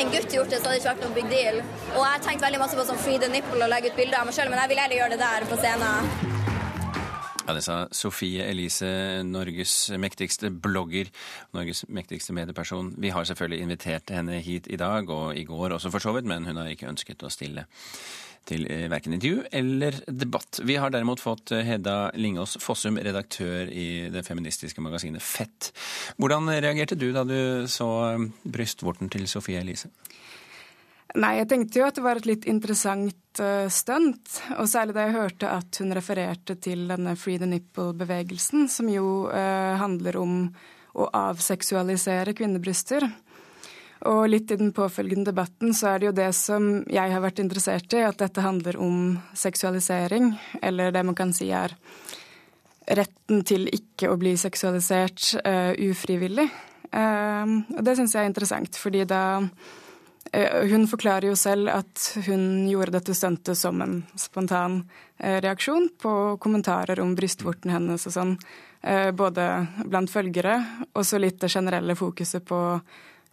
en 0.00 0.12
gutt 0.12 0.36
gjort 0.36 0.52
det, 0.52 0.60
så 0.60 0.68
hadde 0.68 0.76
det 0.76 0.82
ikke 0.82 0.92
vært 0.92 1.06
noen 1.06 1.16
big 1.16 1.30
deal. 1.32 1.62
Og 1.94 2.02
jeg 2.02 2.10
har 2.10 2.26
tenkt 2.26 2.44
veldig 2.44 2.60
masse 2.62 2.76
på 2.78 2.88
sånn 2.90 3.00
free 3.00 3.22
the 3.22 3.30
nipple 3.32 3.60
og 3.60 3.72
legge 3.72 3.92
ut 3.92 3.98
bilder 4.00 4.20
av 4.20 4.28
meg 4.28 4.36
sjøl, 4.36 4.52
men 4.52 4.60
jeg 4.62 4.72
vil 4.74 4.82
heller 4.84 5.00
gjøre 5.00 5.16
det 5.16 5.22
der 5.24 5.48
på 5.50 5.60
scenen. 5.62 6.28
Ja, 7.46 7.54
Det 7.54 7.64
sa 7.64 7.76
Sofie 7.90 8.44
Elise, 8.46 8.88
Norges 9.26 9.90
mektigste 9.98 10.52
blogger, 10.54 11.08
Norges 11.56 11.82
mektigste 11.88 12.36
medieperson. 12.36 12.92
Vi 12.98 13.10
har 13.10 13.24
selvfølgelig 13.26 13.64
invitert 13.64 14.12
henne 14.14 14.38
hit 14.38 14.68
i 14.70 14.78
dag, 14.78 15.10
og 15.10 15.36
i 15.36 15.42
går 15.44 15.74
også 15.74 15.90
for 15.90 15.98
så 15.98 16.12
vidt, 16.14 16.28
men 16.30 16.46
hun 16.46 16.60
har 16.60 16.70
ikke 16.70 16.86
ønsket 16.92 17.24
å 17.26 17.32
stille 17.32 17.66
til 18.48 18.66
eh, 18.70 18.86
verken 18.90 19.14
intervju 19.16 19.44
eller 19.52 20.00
debatt. 20.06 20.60
Vi 20.66 20.76
har 20.80 20.92
derimot 20.92 21.22
fått 21.22 21.52
eh, 21.54 21.64
Hedda 21.66 22.10
Lingås 22.18 22.56
Fossum, 22.62 22.98
redaktør 22.98 23.70
i 23.70 24.08
det 24.12 24.24
feministiske 24.26 24.82
magasinet 24.84 25.22
Fett. 25.24 25.72
Hvordan 26.20 26.50
reagerte 26.56 26.98
du 26.98 27.10
da 27.16 27.24
du 27.28 27.68
så 27.70 27.90
eh, 28.12 28.26
brystvorten 28.42 29.12
til 29.12 29.28
Sofie 29.30 29.60
Elise? 29.62 29.92
Nei, 31.18 31.40
jeg 31.40 31.48
tenkte 31.50 31.80
jo 31.80 31.86
at 31.88 31.96
det 31.98 32.04
var 32.04 32.20
et 32.20 32.26
litt 32.28 32.44
interessant 32.46 33.40
uh, 33.42 33.66
stunt. 33.66 34.36
Og 34.62 34.68
særlig 34.70 34.94
da 34.94 35.08
jeg 35.08 35.16
hørte 35.16 35.48
at 35.50 35.80
hun 35.82 35.90
refererte 35.96 36.54
til 36.62 36.84
denne 36.86 37.16
Free 37.18 37.40
the 37.40 37.48
Nipple-bevegelsen, 37.50 38.68
som 38.70 38.86
jo 38.92 39.24
uh, 39.26 39.74
handler 39.80 40.20
om 40.20 40.36
å 40.94 41.08
avseksualisere 41.18 42.36
kvinnebryster. 42.38 43.08
Og 44.08 44.22
litt 44.32 44.48
i 44.48 44.56
den 44.56 44.70
påfølgende 44.72 45.28
debatten 45.28 45.74
så 45.76 45.92
er 45.92 46.00
det 46.00 46.08
jo 46.08 46.16
det 46.16 46.30
som 46.36 46.70
jeg 46.88 47.12
har 47.12 47.20
vært 47.20 47.42
interessert 47.42 47.92
i, 47.92 48.00
at 48.00 48.20
dette 48.22 48.44
handler 48.44 48.78
om 48.80 49.18
seksualisering, 49.36 50.32
eller 50.62 50.94
det 50.94 51.02
man 51.04 51.18
kan 51.18 51.34
si 51.36 51.50
er 51.52 51.74
retten 52.96 53.44
til 53.46 53.68
ikke 53.68 54.08
å 54.08 54.16
bli 54.20 54.32
seksualisert 54.40 55.34
uh, 55.44 55.76
ufrivillig. 55.90 56.48
Uh, 56.90 57.60
og 57.76 57.84
det 57.86 57.98
syns 57.98 58.16
jeg 58.16 58.24
er 58.24 58.30
interessant, 58.30 58.80
fordi 58.80 59.04
da 59.06 59.22
uh, 59.44 60.62
Hun 60.70 60.88
forklarer 60.88 61.28
jo 61.28 61.36
selv 61.38 61.68
at 61.74 62.06
hun 62.26 62.66
gjorde 62.70 62.96
dette 62.96 63.14
stuntet 63.18 63.58
som 63.58 63.80
en 63.82 64.00
spontan 64.18 64.82
reaksjon 65.20 65.90
på 66.00 66.12
kommentarer 66.40 67.00
om 67.02 67.12
brystvorten 67.18 67.72
hennes 67.74 68.06
og 68.08 68.14
sånn, 68.14 68.30
både 69.12 69.46
blant 69.84 70.08
følgere, 70.08 70.54
og 70.94 71.04
så 71.04 71.18
litt 71.20 71.42
det 71.42 71.50
generelle 71.52 71.92
fokuset 71.98 72.46
på 72.48 72.60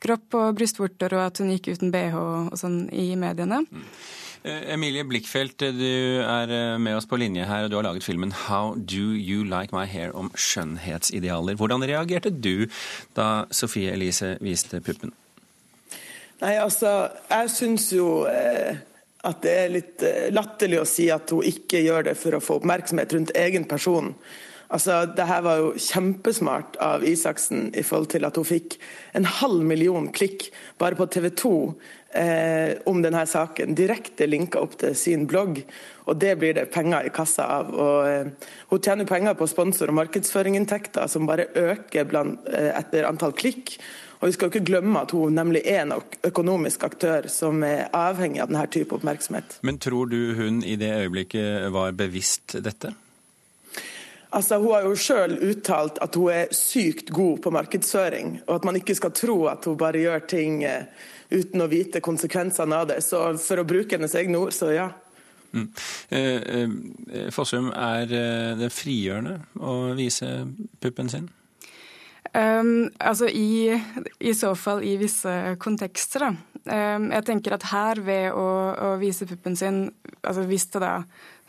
kropp 0.04 0.38
og 0.38 0.56
brystvorter, 0.60 1.16
og 1.18 1.26
at 1.30 1.42
hun 1.42 1.52
gikk 1.56 1.74
uten 1.74 1.92
bh 1.94 2.16
og 2.18 2.56
sånn 2.60 2.86
i 2.94 3.10
mediene. 3.20 3.64
Mm. 3.66 3.92
Emilie 4.48 5.04
Blikkfeldt, 5.04 5.66
du 5.76 6.22
er 6.24 6.52
eh, 6.54 6.78
med 6.80 6.96
oss 6.96 7.08
på 7.10 7.18
linje 7.20 7.46
her, 7.50 7.66
og 7.66 7.72
du 7.72 7.76
har 7.80 7.88
laget 7.90 8.06
filmen 8.06 8.32
'How 8.32 8.76
Do 8.78 9.12
You 9.18 9.44
Like 9.44 9.76
My 9.76 9.86
Hair' 9.86 10.16
om 10.16 10.30
skjønnhetsidealer. 10.36 11.58
Hvordan 11.60 11.84
reagerte 11.84 12.32
du 12.32 12.68
da 13.18 13.46
Sofie 13.52 13.92
Elise 13.92 14.38
viste 14.42 14.80
puppen? 14.80 15.12
Nei, 16.42 16.54
altså, 16.62 17.10
jeg 17.30 17.50
syns 17.50 17.90
jo 17.94 18.26
eh, 18.30 18.78
at 19.26 19.42
det 19.44 19.54
er 19.58 19.74
litt 19.74 20.04
eh, 20.06 20.28
latterlig 20.32 20.82
å 20.84 20.88
si 20.88 21.10
at 21.12 21.34
hun 21.34 21.44
ikke 21.44 21.82
gjør 21.82 22.12
det 22.12 22.18
for 22.20 22.38
å 22.38 22.44
få 22.44 22.60
oppmerksomhet 22.62 23.18
rundt 23.18 23.34
egen 23.36 23.66
person. 23.68 24.14
Altså, 24.68 25.06
det 25.16 25.28
her 25.30 25.44
var 25.46 25.62
jo 25.62 25.70
kjempesmart 25.80 26.76
av 26.84 27.06
Isaksen 27.08 27.70
i 27.72 27.84
forhold 27.88 28.10
til 28.12 28.28
at 28.28 28.36
hun 28.36 28.48
fikk 28.48 28.76
en 29.16 29.28
halv 29.40 29.64
million 29.64 30.10
klikk 30.12 30.50
bare 30.82 30.98
på 31.00 31.08
TV 31.14 31.30
2 31.40 31.52
eh, 32.20 32.74
om 32.92 33.00
denne 33.04 33.24
saken. 33.30 33.78
Direkte 33.78 34.28
linka 34.28 34.60
opp 34.60 34.76
til 34.82 34.96
sin 35.00 35.24
blogg, 35.30 35.62
og 36.04 36.20
det 36.20 36.34
blir 36.42 36.58
det 36.58 36.68
penger 36.74 37.08
i 37.08 37.14
kassa 37.16 37.48
av. 37.62 37.72
Og, 37.72 38.10
eh, 38.12 38.52
hun 38.74 38.84
tjener 38.84 39.08
penger 39.08 39.40
på 39.40 39.48
sponsor- 39.48 39.94
og 39.94 40.00
markedsføringinntekter, 40.02 41.08
som 41.08 41.30
bare 41.30 41.48
øker 41.56 42.04
blant, 42.04 42.44
eh, 42.52 42.74
etter 42.76 43.08
antall 43.08 43.32
klikk. 43.32 43.78
Og 44.20 44.28
vi 44.28 44.34
skal 44.34 44.50
ikke 44.50 44.66
glemme 44.66 45.00
at 45.00 45.12
hun 45.12 45.36
nemlig 45.38 45.62
er 45.64 45.86
en 45.86 45.94
økonomisk 46.26 46.84
aktør 46.84 47.30
som 47.30 47.64
er 47.64 47.88
avhengig 47.94 48.42
av 48.42 48.50
denne 48.50 48.68
type 48.68 48.92
oppmerksomhet. 48.92 49.60
Men 49.62 49.78
tror 49.78 50.10
du 50.10 50.34
hun 50.34 50.64
i 50.64 50.76
det 50.76 50.92
øyeblikket 50.92 51.72
var 51.72 51.94
bevisst 51.94 52.58
dette? 52.64 52.96
Altså, 54.38 54.60
Hun 54.62 54.74
har 54.76 54.86
jo 54.86 54.98
sjøl 55.02 55.38
uttalt 55.50 55.98
at 56.04 56.16
hun 56.16 56.30
er 56.30 56.54
sykt 56.54 57.10
god 57.16 57.40
på 57.42 57.54
markedsføring, 57.56 58.36
og 58.46 58.60
at 58.60 58.68
man 58.70 58.78
ikke 58.78 58.96
skal 58.98 59.16
tro 59.18 59.38
at 59.50 59.66
hun 59.66 59.80
bare 59.80 60.04
gjør 60.04 60.28
ting 60.30 60.62
eh, 60.68 60.86
uten 61.34 61.64
å 61.64 61.70
vite 61.72 62.04
konsekvensene 62.06 62.78
av 62.78 62.92
det. 62.92 63.00
Så 63.06 63.24
for 63.42 63.64
å 63.64 63.68
bruke 63.68 63.98
hennes 63.98 64.14
egne 64.20 64.38
ord, 64.38 64.54
så 64.54 64.70
ja. 64.76 64.92
Mm. 65.56 65.72
Eh, 66.14 66.62
eh, 66.62 67.32
Fossum, 67.34 67.72
er 67.74 68.06
det 68.60 68.70
frigjørende 68.76 69.40
å 69.58 69.96
vise 69.98 70.30
puppen 70.84 71.10
sin? 71.10 71.32
Um, 72.38 72.92
altså 73.00 73.26
i, 73.32 73.72
i, 74.20 74.34
så 74.36 74.52
fall 74.60 74.84
i 74.86 74.98
visse 75.00 75.32
kontekster, 75.64 76.28
da. 76.28 76.58
Um, 76.68 77.08
jeg 77.16 77.26
tenker 77.30 77.56
at 77.56 77.70
her 77.72 78.02
ved 78.04 78.36
å, 78.36 78.48
å, 78.76 78.90
vise 79.00 79.26
puppen 79.30 79.56
sin, 79.56 79.86
altså 80.22 80.44
hvis 80.50 80.68
det 80.74 80.82
da 80.84 80.92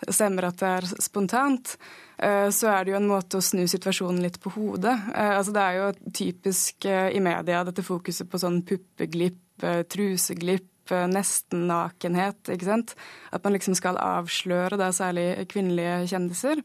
stemmer 0.07 0.49
at 0.49 0.61
det 0.61 0.71
er 0.71 0.89
spontant, 1.03 1.75
uh, 2.23 2.49
så 2.55 2.71
er 2.73 2.85
det 2.85 2.95
jo 2.95 2.99
en 3.01 3.11
måte 3.11 3.41
å 3.41 3.45
snu 3.45 3.65
situasjonen 3.71 4.23
litt 4.25 4.39
på 4.43 4.53
hodet. 4.55 4.95
Uh, 5.11 5.35
altså 5.39 5.55
det 5.57 5.65
er 5.65 5.79
jo 5.79 6.13
typisk 6.15 6.89
uh, 6.89 7.09
i 7.11 7.23
media 7.25 7.65
dette 7.67 7.85
fokuset 7.87 8.31
på 8.31 8.41
sånn 8.41 8.63
puppeglipp, 8.69 9.45
truseglipp, 9.91 10.93
nesten 11.11 11.67
nakenhet, 11.69 12.47
ikke 12.55 12.69
sant. 12.69 12.95
At 13.35 13.43
man 13.45 13.57
liksom 13.57 13.75
skal 13.77 13.99
avsløre 14.01 14.79
da 14.81 14.93
særlig 14.95 15.33
kvinnelige 15.51 16.07
kjendiser. 16.15 16.63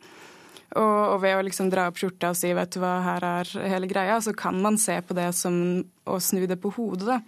Og, 0.79 1.19
ved 1.21 1.37
å 1.37 1.43
liksom 1.45 1.69
dra 1.69 1.87
opp 1.89 1.99
skjorta 2.01 2.31
og 2.33 2.37
si 2.37 2.49
vet 2.55 2.73
du 2.73 2.79
hva, 2.81 2.95
her 3.05 3.25
er 3.27 3.51
hele 3.69 3.89
greia, 3.89 4.17
så 4.23 4.33
kan 4.37 4.57
man 4.61 4.79
se 4.81 4.95
på 5.05 5.17
det 5.17 5.29
som 5.37 5.55
å 6.09 6.17
snu 6.21 6.45
det 6.49 6.57
på 6.61 6.71
hodet. 6.77 7.09
da. 7.09 7.19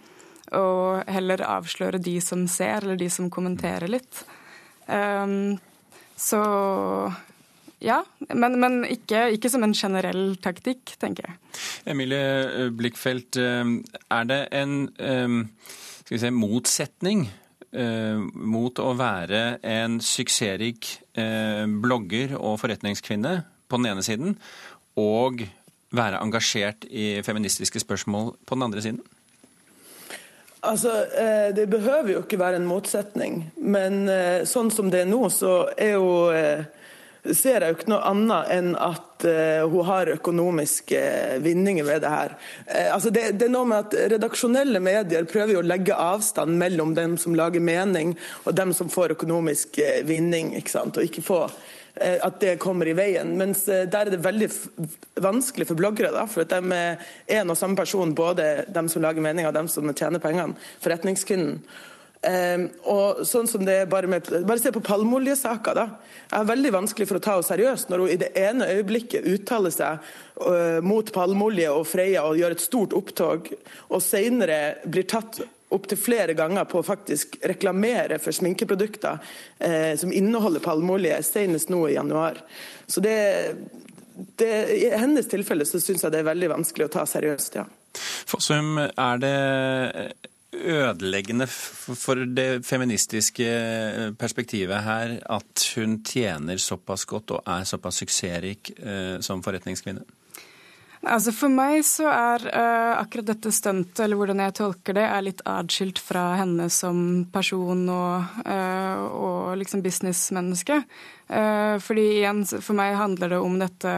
Og 0.58 1.10
heller 1.10 1.42
avsløre 1.46 2.00
de 2.02 2.16
som 2.22 2.46
ser, 2.50 2.82
eller 2.82 2.98
de 2.98 3.10
som 3.10 3.30
kommenterer 3.30 3.90
litt. 3.90 4.24
Um, 4.86 5.58
så 6.16 6.42
ja, 7.84 8.00
men, 8.32 8.58
men 8.60 8.78
ikke, 8.88 9.26
ikke, 9.36 9.50
som 9.52 9.64
en 9.66 9.76
generell 9.76 10.38
taktikk, 10.42 10.96
tenker 11.00 11.28
jeg. 11.28 11.40
Emilie 11.92 12.70
Blikkfelt, 12.76 13.36
eh, 13.36 13.74
er 14.16 14.30
det 14.30 14.42
en 14.56 14.78
eh, 14.96 15.42
si, 16.08 16.32
motsetning 16.32 17.28
Eh, 17.76 18.20
mot 18.32 18.78
å 18.80 18.92
være 18.96 19.58
en 19.66 19.98
suksessrik 20.00 20.88
blogger 21.82 22.34
og 22.36 22.58
forretningskvinne 22.60 23.32
på 23.68 23.78
den 23.80 23.88
ene 23.90 24.04
siden, 24.04 24.34
og 25.00 25.42
være 25.96 26.20
engasjert 26.20 26.84
i 26.88 27.22
feministiske 27.24 27.80
spørsmål 27.82 28.34
på 28.44 28.58
den 28.58 28.66
andre 28.66 28.84
siden? 28.84 29.00
Altså, 30.62 30.92
eh, 31.14 31.54
Det 31.54 31.68
behøver 31.70 32.12
jo 32.12 32.22
ikke 32.24 32.38
være 32.40 32.56
en 32.56 32.66
motsetning, 32.66 33.52
men 33.56 34.08
sånn 34.48 34.70
som 34.72 34.90
det 34.90 35.04
er 35.04 35.10
nå, 35.10 35.28
så 35.30 35.68
er 35.76 35.94
jo 35.98 36.08
ser 37.34 37.62
jeg 37.62 37.72
jo 37.72 37.76
ikke 37.78 37.90
noe 37.90 38.06
annet 38.06 38.50
enn 38.54 38.72
at 38.78 39.26
uh, 39.26 39.66
hun 39.70 39.86
har 39.88 40.12
økonomiske 40.16 41.00
vinninger 41.44 41.86
ved 41.86 42.02
det 42.04 42.12
her. 42.12 42.34
Uh, 42.68 42.94
altså 42.94 43.12
det, 43.14 43.28
det, 43.38 43.48
er 43.48 43.54
noe 43.54 43.68
med 43.70 43.86
at 43.86 44.12
Redaksjonelle 44.14 44.82
medier 44.84 45.28
prøver 45.30 45.56
jo 45.56 45.62
å 45.62 45.66
legge 45.66 45.96
avstand 45.96 46.58
mellom 46.60 46.94
dem 46.98 47.16
som 47.20 47.36
lager 47.38 47.64
mening, 47.64 48.14
og 48.44 48.56
dem 48.58 48.74
som 48.76 48.92
får 48.92 49.16
økonomisk 49.16 49.80
uh, 49.82 50.02
vinning. 50.06 50.54
ikke 50.58 50.76
sant? 50.76 50.98
Og 50.98 51.08
ikke 51.08 51.24
få 51.24 51.46
at 51.96 52.40
det 52.42 52.58
kommer 52.60 52.88
i 52.90 52.94
veien. 52.96 53.30
Mens 53.40 53.64
der 53.66 53.98
er 54.02 54.10
det 54.12 54.20
veldig 54.24 54.50
vanskelig 55.24 55.68
for 55.70 55.78
bloggere. 55.78 56.12
da, 56.12 56.26
For 56.28 56.44
at 56.44 56.52
de 56.52 56.76
er 56.76 57.40
en 57.40 57.50
og 57.50 57.56
samme 57.56 57.76
person, 57.76 58.14
både 58.14 58.66
dem 58.68 58.88
som 58.92 59.02
lager 59.02 59.24
meninger 59.24 59.48
og 59.48 59.56
dem 59.56 59.68
som 59.72 59.88
tjener 59.94 60.20
pengene. 60.20 60.58
Forretningskvinnen. 60.84 61.60
Um, 62.26 62.64
og 62.90 63.20
sånn 63.28 63.46
som 63.46 63.62
det 63.62 63.74
er 63.82 63.90
Bare, 63.90 64.08
med, 64.10 64.26
bare 64.48 64.58
se 64.58 64.72
på 64.74 64.82
palmeoljesaka. 64.82 65.74
da. 65.76 65.84
Det 66.26 66.38
er 66.38 66.48
veldig 66.48 66.72
vanskelig 66.74 67.06
for 67.06 67.20
å 67.20 67.22
ta 67.22 67.34
henne 67.36 67.46
seriøst 67.46 67.92
når 67.92 68.02
hun 68.02 68.10
i 68.10 68.18
det 68.18 68.30
ene 68.40 68.70
øyeblikket 68.72 69.28
uttaler 69.30 69.74
seg 69.74 70.00
uh, 70.40 70.80
mot 70.82 71.12
palmeolje 71.12 71.68
og 71.70 71.86
Freia 71.86 72.24
og 72.26 72.40
gjør 72.40 72.56
et 72.56 72.64
stort 72.64 72.96
opptog, 72.96 73.52
og 73.92 74.02
senere 74.02 74.58
blir 74.88 75.06
tatt 75.06 75.38
opptil 75.74 75.98
flere 75.98 76.36
ganger 76.38 76.68
på 76.70 76.80
å 76.80 76.86
faktisk 76.86 77.38
reklamere 77.48 78.20
for 78.22 78.34
sminkeprodukter 78.34 79.18
eh, 79.58 79.94
som 79.98 80.12
inneholder 80.14 80.62
palmeolje, 80.62 81.18
senest 81.26 81.72
nå 81.72 81.82
i 81.88 81.96
januar. 81.96 82.38
Så 82.86 83.02
det, 83.02 83.16
det, 84.38 84.52
I 84.76 84.92
hennes 84.94 85.28
tilfelle 85.30 85.66
så 85.66 85.82
syns 85.82 86.06
jeg 86.06 86.14
det 86.14 86.22
er 86.22 86.30
veldig 86.30 86.52
vanskelig 86.54 86.88
å 86.88 86.94
ta 86.98 87.06
seriøst, 87.08 87.58
ja. 87.58 87.66
Fossum, 88.28 88.76
er 88.78 89.20
det 89.22 89.36
ødeleggende 90.56 91.46
for 91.48 92.22
det 92.36 92.64
feministiske 92.64 93.46
perspektivet 94.20 94.84
her 94.86 95.16
at 95.32 95.64
hun 95.76 95.98
tjener 96.06 96.60
såpass 96.62 97.04
godt 97.08 97.34
og 97.36 97.50
er 97.50 97.66
såpass 97.68 98.00
suksessrik 98.02 98.72
eh, 98.78 99.18
som 99.24 99.42
forretningskvinne? 99.44 100.04
Altså 101.04 101.32
For 101.34 101.52
meg 101.52 101.82
så 101.86 102.06
er 102.10 102.46
uh, 102.48 102.94
akkurat 102.98 103.28
dette 103.28 103.52
stuntet, 103.54 104.00
eller 104.02 104.18
hvordan 104.18 104.40
jeg 104.42 104.54
tolker 104.56 104.96
det, 104.96 105.04
er 105.04 105.26
litt 105.26 105.42
adskilt 105.46 106.00
fra 106.02 106.30
henne 106.40 106.70
som 106.72 107.26
person 107.32 107.84
og, 107.92 108.38
uh, 108.46 109.04
og 109.12 109.58
liksom 109.60 109.84
businessmenneske. 109.84 110.80
Uh, 111.28 111.76
fordi 111.82 112.06
igjen, 112.22 112.42
for 112.48 112.78
meg 112.78 112.96
handler 112.96 113.36
det 113.36 113.42
om 113.42 113.60
dette 113.60 113.92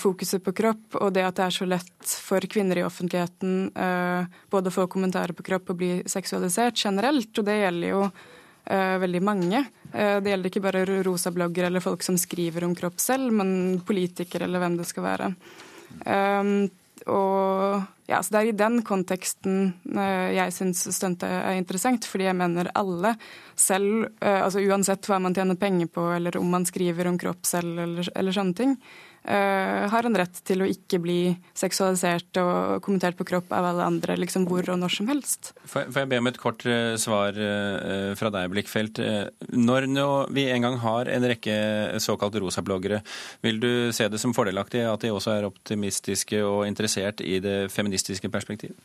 fokuset 0.00 0.42
på 0.42 0.50
kropp 0.58 0.96
og 0.98 1.12
det 1.14 1.22
at 1.22 1.36
det 1.38 1.42
er 1.44 1.54
så 1.54 1.66
lett 1.68 2.12
for 2.24 2.42
kvinner 2.50 2.80
i 2.80 2.82
offentligheten 2.82 3.68
både 4.50 4.72
å 4.72 4.74
få 4.74 4.88
kommentarer 4.90 5.36
på 5.38 5.44
kropp 5.46 5.70
og 5.70 5.78
bli 5.78 5.90
seksualisert 6.08 6.74
generelt. 6.82 7.30
Og 7.30 7.46
det 7.46 7.54
gjelder 7.60 7.92
jo 7.92 8.00
veldig 9.04 9.20
mange. 9.22 9.60
Det 9.92 10.32
gjelder 10.32 10.50
ikke 10.50 10.64
bare 10.64 10.82
rosa-blogger 11.06 11.68
eller 11.68 11.84
folk 11.84 12.02
som 12.02 12.18
skriver 12.18 12.66
om 12.66 12.74
kropp 12.74 12.98
selv, 12.98 13.30
men 13.38 13.78
politikere 13.86 14.48
eller 14.48 14.64
hvem 14.64 14.80
det 14.80 14.88
skal 14.90 15.06
være. 15.06 15.30
Og 17.08 17.82
ja, 18.08 18.18
så 18.24 18.32
Det 18.32 18.38
er 18.38 18.48
i 18.48 18.56
den 18.56 18.78
konteksten 18.84 19.74
jeg 20.34 20.52
syns 20.56 20.86
stuntet 20.96 21.28
er 21.28 21.58
interessant, 21.58 22.06
fordi 22.08 22.24
jeg 22.24 22.36
mener 22.36 22.70
alle 22.78 23.14
selv, 23.58 24.08
altså 24.20 24.62
uansett 24.64 25.04
hva 25.08 25.18
man 25.20 25.36
tjener 25.36 25.58
penger 25.60 25.90
på, 25.92 26.06
eller 26.16 26.36
om 26.40 26.48
man 26.52 26.64
skriver 26.68 27.10
om 27.10 27.18
kropp 27.20 27.44
selv 27.48 27.82
eller, 27.84 28.08
eller 28.16 28.32
sånne 28.32 28.56
ting, 28.56 28.74
har 29.28 30.06
en 30.08 30.16
rett 30.16 30.38
til 30.48 30.62
å 30.64 30.68
ikke 30.68 31.00
bli 31.04 31.18
seksualisert 31.56 32.38
og 32.40 32.78
kommentert 32.84 33.18
på 33.18 33.26
kropp 33.28 33.52
av 33.52 33.66
alle 33.70 33.84
andre, 33.84 34.16
liksom 34.16 34.46
hvor 34.48 34.64
og 34.72 34.78
når 34.80 34.94
som 34.94 35.10
helst. 35.10 35.50
Får 35.68 35.88
jeg 35.92 36.10
be 36.10 36.20
om 36.22 36.30
et 36.30 36.40
kort 36.40 36.64
uh, 36.68 36.94
svar 37.00 37.36
uh, 37.36 38.14
fra 38.18 38.32
deg, 38.32 38.48
Blikkfelt. 38.54 39.00
Når 39.52 39.88
vi 40.34 40.46
en 40.48 40.64
gang 40.64 40.78
har 40.82 41.10
en 41.12 41.28
rekke 41.28 41.58
såkalt 42.02 42.38
rosabloggere, 42.40 43.02
vil 43.44 43.60
du 43.60 43.72
se 43.92 44.08
det 44.08 44.20
som 44.22 44.34
fordelaktig 44.36 44.86
at 44.88 45.04
de 45.04 45.12
også 45.12 45.36
er 45.36 45.48
optimistiske 45.48 46.40
og 46.44 46.64
interessert 46.68 47.20
i 47.20 47.38
det 47.44 47.58
feministiske 47.74 48.32
perspektivet? 48.32 48.78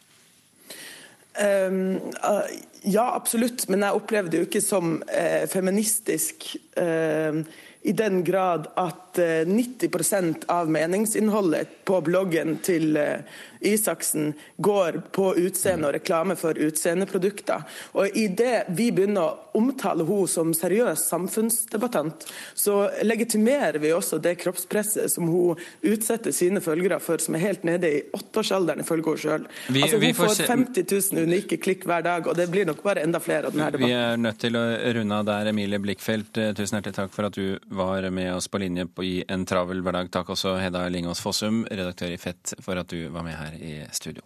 Um, 1.34 1.96
uh, 2.22 2.46
ja, 2.82 3.16
absolutt. 3.16 3.68
Men 3.70 3.86
jeg 3.86 3.98
opplever 3.98 4.30
det 4.30 4.42
jo 4.42 4.48
ikke 4.48 4.64
som 4.64 5.00
uh, 5.02 5.46
feministisk. 5.50 6.52
Uh, 6.78 7.42
i 7.84 7.92
den 7.92 8.24
grad 8.24 8.68
at 8.75 9.20
90 9.48 9.90
eh, 10.13 10.34
av 10.48 10.70
meningsinnholdet 10.72 11.84
på 11.86 12.00
bloggen 12.02 12.58
til 12.63 12.98
eh, 12.98 13.25
Isaksen 13.63 14.34
går 14.58 15.01
på 15.15 15.29
utseende 15.39 15.89
og 15.89 15.96
reklame 15.98 16.36
for 16.39 16.58
utseendeprodukter. 16.60 17.65
Og 17.98 18.17
Idet 18.17 18.70
vi 18.74 18.89
begynner 18.93 19.24
å 19.24 19.58
omtale 19.58 20.05
henne 20.08 20.27
som 20.29 20.53
seriøs 20.55 21.05
samfunnsdebattant, 21.10 22.25
så 22.58 22.89
legitimerer 23.05 23.79
vi 23.82 23.93
også 23.93 24.20
det 24.24 24.36
kroppspresset 24.41 25.12
som 25.12 25.27
hun 25.29 25.60
utsetter 25.82 26.34
sine 26.36 26.62
følgere 26.63 27.00
for, 27.03 27.22
som 27.22 27.38
er 27.38 27.46
helt 27.48 27.65
nede 27.67 27.89
i 27.89 28.01
åtteårsalderen, 28.13 28.84
ifølge 28.84 29.13
henne 29.13 29.24
sjøl. 29.24 29.48
Altså, 29.74 30.00
hun 30.01 30.17
får, 30.17 30.32
får 30.34 30.51
50 30.51 30.88
000 31.13 31.27
unike 31.27 31.60
klikk 31.63 31.88
hver 31.89 32.05
dag, 32.05 32.27
og 32.27 32.38
det 32.38 32.50
blir 32.51 32.67
nok 32.70 32.84
bare 32.86 33.03
enda 33.05 33.22
flere 33.24 33.50
av 33.50 33.55
denne 33.55 33.70
debatten. 33.74 33.89
Vi 33.89 33.98
er 33.98 34.22
nødt 34.22 34.41
til 34.43 34.58
å 34.60 34.63
runde 34.98 35.20
av 35.22 35.27
der, 35.29 35.51
Emilie 35.53 35.82
Blikkfelt. 35.84 36.34
Tusen 36.58 36.79
hjertelig 36.79 36.98
takk 36.98 37.13
for 37.13 37.29
at 37.29 37.38
du 37.38 37.60
var 37.74 38.08
med 38.13 38.34
oss 38.36 38.50
på 38.51 38.62
linje 38.62 38.88
i 39.05 39.13
en 39.32 39.46
travel 39.50 39.84
hverdag. 39.86 40.12
Takk 40.13 40.34
også 40.36 40.55
Hedda 40.62 40.86
Lingås 40.93 41.22
Fossum, 41.24 41.63
redaktør 41.70 42.13
i 42.13 42.20
Fett, 42.22 42.55
for 42.63 42.79
at 42.79 42.89
du 42.91 43.08
var 43.13 43.25
med 43.25 43.38
her 43.38 43.52
i 43.60 43.81
studio. 43.91 44.25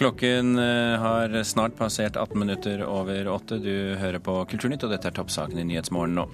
Klokken 0.00 0.58
eh, 0.58 0.98
har 0.98 1.42
snart 1.44 1.74
passert 1.76 2.16
18 2.16 2.38
minutter 2.38 2.80
over 2.86 3.28
åtte. 3.28 3.58
Du 3.60 3.96
hører 4.00 4.22
på 4.24 4.38
Kulturnytt, 4.48 4.86
og 4.86 4.94
dette 4.94 5.10
er 5.10 5.16
toppsaken 5.18 5.60
i 5.60 5.66
Nyhetsmorgen 5.68 6.16
nå. 6.16 6.24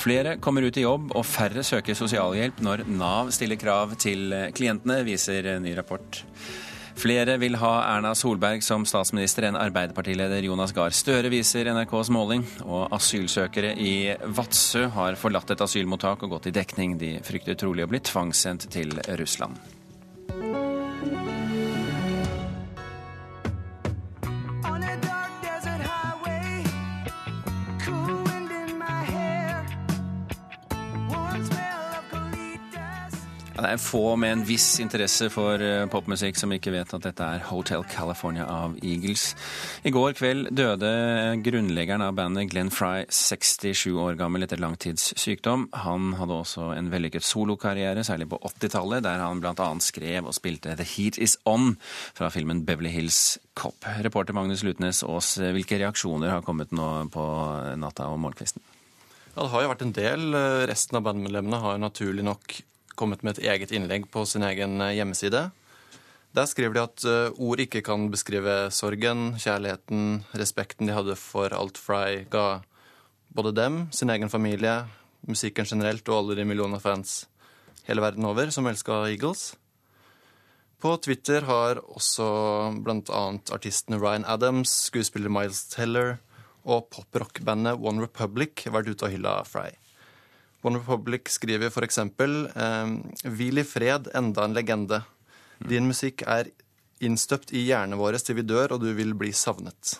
Flere 0.00 0.38
kommer 0.40 0.64
ut 0.64 0.78
i 0.80 0.86
jobb, 0.86 1.12
og 1.12 1.26
færre 1.28 1.60
søker 1.66 1.98
sosialhjelp 1.98 2.62
når 2.64 2.86
Nav 2.88 3.28
stiller 3.36 3.60
krav 3.60 3.92
til 4.00 4.32
eh, 4.32 4.48
klientene, 4.56 5.02
viser 5.04 5.52
ny 5.60 5.74
rapport. 5.76 6.22
Flere 7.00 7.38
vil 7.40 7.54
ha 7.56 7.70
Erna 7.94 8.10
Solberg 8.18 8.60
som 8.64 8.82
statsminister 8.84 9.46
enn 9.48 9.56
Arbeiderpartileder 9.56 10.44
Jonas 10.44 10.74
Gahr 10.76 10.92
Støre, 10.92 11.30
viser 11.32 11.70
NRKs 11.72 12.12
måling. 12.12 12.44
Og 12.66 12.92
asylsøkere 12.92 13.72
i 13.80 13.94
Vadsø 14.36 14.84
har 14.92 15.16
forlatt 15.16 15.54
et 15.54 15.64
asylmottak 15.64 16.26
og 16.26 16.36
gått 16.36 16.50
i 16.52 16.56
dekning. 16.60 16.98
De 17.00 17.14
frykter 17.24 17.56
trolig 17.56 17.88
å 17.88 17.92
bli 17.94 18.04
tvangssendt 18.04 18.68
til 18.74 18.92
Russland. 19.16 19.79
Det 33.60 33.68
er 33.74 33.80
få 33.82 34.14
med 34.16 34.32
en 34.32 34.42
viss 34.48 34.78
interesse 34.80 35.26
for 35.28 35.60
eh, 35.60 35.84
popmusikk 35.92 36.38
som 36.38 36.52
ikke 36.54 36.72
vet 36.72 36.92
at 36.96 37.02
dette 37.04 37.26
er 37.26 37.42
Hotel 37.50 37.82
California 37.92 38.46
av 38.48 38.78
Eagles. 38.80 39.34
I 39.84 39.92
går 39.92 40.14
kveld 40.16 40.48
døde 40.56 40.88
grunnleggeren 41.44 42.00
av 42.06 42.14
bandet 42.16 42.48
Glenn 42.48 42.72
Fry, 42.72 43.04
67 43.12 43.92
år 43.92 44.16
gammel 44.20 44.46
etter 44.46 44.62
langtidssykdom. 44.64 45.66
Han 45.84 46.14
hadde 46.16 46.38
også 46.38 46.70
en 46.72 46.88
vellykket 46.92 47.26
solokarriere, 47.26 48.06
særlig 48.06 48.30
på 48.32 48.40
80-tallet, 48.48 49.04
der 49.04 49.20
han 49.20 49.44
bl.a. 49.44 49.68
skrev 49.84 50.30
og 50.30 50.38
spilte 50.38 50.78
The 50.80 50.88
Heat 50.94 51.20
Is 51.20 51.36
On 51.44 51.74
fra 52.16 52.32
filmen 52.32 52.64
Beverly 52.64 52.94
Hills 52.94 53.36
Cop. 53.60 53.84
Reporter 54.00 54.36
Magnus 54.36 54.64
Lutnes 54.64 55.04
Aas, 55.04 55.34
hvilke 55.36 55.82
reaksjoner 55.82 56.32
har 56.32 56.46
kommet 56.48 56.72
nå 56.72 56.88
på 57.12 57.28
natta 57.76 58.08
og 58.08 58.22
morgenkvisten? 58.24 58.64
Ja, 59.34 59.44
det 59.44 59.52
har 59.52 59.62
jo 59.66 59.70
vært 59.74 59.84
en 59.84 59.94
del. 59.94 60.26
Resten 60.72 60.96
av 60.96 61.04
bandmedlemmene 61.06 61.60
har 61.60 61.78
naturlig 61.82 62.24
nok 62.24 62.62
kommet 63.00 63.24
med 63.24 63.38
et 63.38 63.48
eget 63.54 63.72
innlegg 63.72 64.10
på 64.12 64.26
sin 64.28 64.44
egen 64.46 64.76
eh, 64.84 64.94
hjemmeside. 64.98 65.48
Der 66.36 66.46
skriver 66.46 66.76
de 66.76 66.84
at 66.84 67.06
eh, 67.08 67.40
ord 67.40 67.64
ikke 67.64 67.82
kan 67.86 68.10
beskrive 68.12 68.68
sorgen, 68.74 69.34
kjærligheten, 69.40 70.22
respekten 70.38 70.90
de 70.90 70.94
hadde 70.94 71.16
for 71.18 71.50
alt 71.56 71.80
Fry 71.80 72.26
ga 72.30 72.60
både 73.34 73.54
dem, 73.56 73.82
sin 73.94 74.12
egen 74.12 74.30
familie, 74.30 74.84
musikken 75.26 75.68
generelt 75.68 76.06
og 76.10 76.20
alle 76.20 76.38
de 76.38 76.46
millioner 76.48 76.82
fans 76.82 77.24
hele 77.90 78.04
verden 78.04 78.26
over 78.28 78.52
som 78.54 78.68
elska 78.70 79.04
Eagles. 79.10 79.54
På 80.80 80.94
Twitter 81.02 81.44
har 81.44 81.82
også 81.82 82.26
bl.a. 82.80 83.24
artistene 83.52 83.98
Ryan 84.00 84.24
Adams, 84.24 84.72
skuespiller 84.88 85.32
Miles 85.32 85.66
Teller 85.74 86.18
og 86.64 86.88
poprockbandet 86.94 87.80
One 87.80 88.06
Republic 88.06 88.64
vært 88.70 88.88
ute 88.88 89.08
og 89.08 89.14
hylla 89.16 89.40
Fry. 89.48 89.68
One 90.62 90.80
Republic 90.80 91.30
skriver 91.32 91.70
f.eks.: 91.70 91.98
eh, 91.98 92.92
Hvil 93.24 93.62
i 93.62 93.64
fred, 93.64 94.10
enda 94.14 94.44
en 94.44 94.56
legende. 94.56 95.02
Din 95.60 95.88
musikk 95.88 96.24
er 96.28 96.52
innstøpt 97.00 97.52
i 97.56 97.64
hjernen 97.68 97.98
vår 98.00 98.20
til 98.20 98.40
vi 98.40 98.46
dør, 98.46 98.76
og 98.76 98.84
du 98.84 98.92
vil 98.96 99.14
bli 99.16 99.32
savnet. 99.36 99.98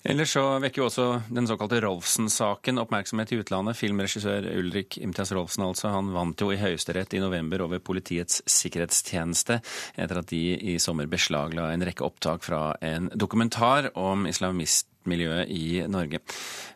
Ellers 0.00 0.32
så 0.32 0.42
vekker 0.62 0.80
jo 0.80 0.86
også 0.86 1.06
den 1.28 1.44
såkalte 1.44 1.82
Rolfsen-saken 1.84 2.80
oppmerksomhet 2.80 3.34
i 3.34 3.40
utlandet. 3.42 3.76
Filmregissør 3.76 4.46
Ulrik 4.56 4.96
Imtias 4.96 5.32
Rolfsen 5.36 5.66
altså, 5.66 5.90
han 5.92 6.08
vant 6.14 6.40
jo 6.40 6.48
i 6.54 6.56
Høyesterett 6.56 7.12
i 7.18 7.20
november 7.20 7.66
over 7.66 7.82
Politiets 7.84 8.40
sikkerhetstjeneste 8.48 9.58
etter 10.00 10.22
at 10.22 10.30
de 10.32 10.40
i 10.72 10.78
sommer 10.80 11.10
beslagla 11.10 11.68
en 11.74 11.84
rekke 11.84 12.06
opptak 12.06 12.48
fra 12.48 12.62
en 12.80 13.10
dokumentar 13.12 13.90
om 14.00 14.24
islamistmiljøet 14.30 15.52
i 15.52 15.84
Norge. 15.84 16.22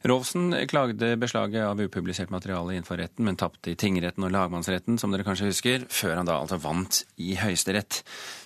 Rolfsen 0.04 0.52
klagde 0.68 1.14
beslaget 1.16 1.64
av 1.64 1.80
upublisert 1.80 2.32
materiale 2.32 2.75
innenfor 2.75 2.99
retten, 3.00 3.25
men 3.25 3.38
tapte 3.40 3.72
i 3.72 3.78
tingretten 3.81 4.26
og 4.26 4.35
lagmannsretten, 4.35 4.98
som 5.00 5.14
dere 5.14 5.24
kanskje 5.24 5.48
husker, 5.48 5.87
før 5.88 6.18
han 6.20 6.28
da 6.28 6.37
altså 6.42 6.59
vant 6.61 7.00
i 7.16 7.33
Høyesterett. 7.40 8.02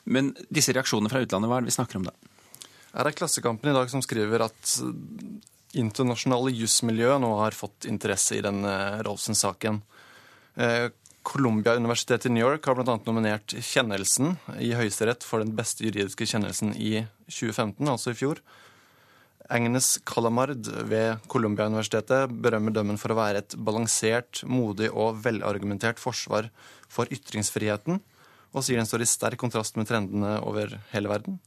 Men 0.06 0.30
disse 0.54 0.74
reaksjonene 0.76 1.10
fra 1.10 1.24
utlandet, 1.24 1.50
hva 1.50 1.58
er 1.58 1.66
det 1.66 1.72
vi 1.72 1.78
snakker 1.80 1.98
om 1.98 2.06
da? 2.06 2.14
Er 2.94 3.08
det 3.08 3.16
Klassekampen 3.18 3.72
i 3.72 3.76
dag 3.76 3.90
som 3.90 4.02
skriver 4.06 4.46
at 4.46 4.76
internasjonale 5.76 6.52
jusmiljø 6.54 7.18
nå 7.20 7.32
har 7.42 7.56
fått 7.56 7.88
interesse 7.88 8.38
i 8.38 8.44
denne 8.44 8.72
Rolfsen-saken. 9.04 9.82
Eh, 10.56 10.88
Columbia-universitetet 11.28 12.30
i 12.30 12.32
New 12.32 12.44
York 12.44 12.64
har 12.66 12.78
bl.a. 12.78 12.96
nominert 13.04 13.52
kjennelsen 13.52 14.38
i 14.64 14.72
Høyesterett 14.78 15.26
for 15.26 15.44
den 15.44 15.52
beste 15.58 15.84
juridiske 15.84 16.28
kjennelsen 16.28 16.72
i 16.72 17.02
2015, 17.28 17.82
altså 17.84 18.14
i 18.14 18.18
fjor. 18.18 18.40
Agnes 19.48 19.96
Calamard 20.04 20.68
ved 20.90 21.24
Columbia-universitetet 21.32 22.32
berømmer 22.44 22.74
dømmen 22.76 23.00
for 23.00 23.14
å 23.14 23.18
være 23.18 23.42
et 23.42 23.56
balansert, 23.56 24.42
modig 24.44 24.90
og 24.92 25.22
velargumentert 25.24 26.00
forsvar 26.02 26.50
for 26.92 27.08
ytringsfriheten, 27.14 28.00
og 28.52 28.64
sier 28.64 28.80
den 28.80 28.88
står 28.88 29.04
i 29.04 29.08
sterk 29.08 29.40
kontrast 29.40 29.78
med 29.80 29.88
trendene 29.88 30.38
over 30.44 30.76
hele 30.92 31.12
verden. 31.12 31.38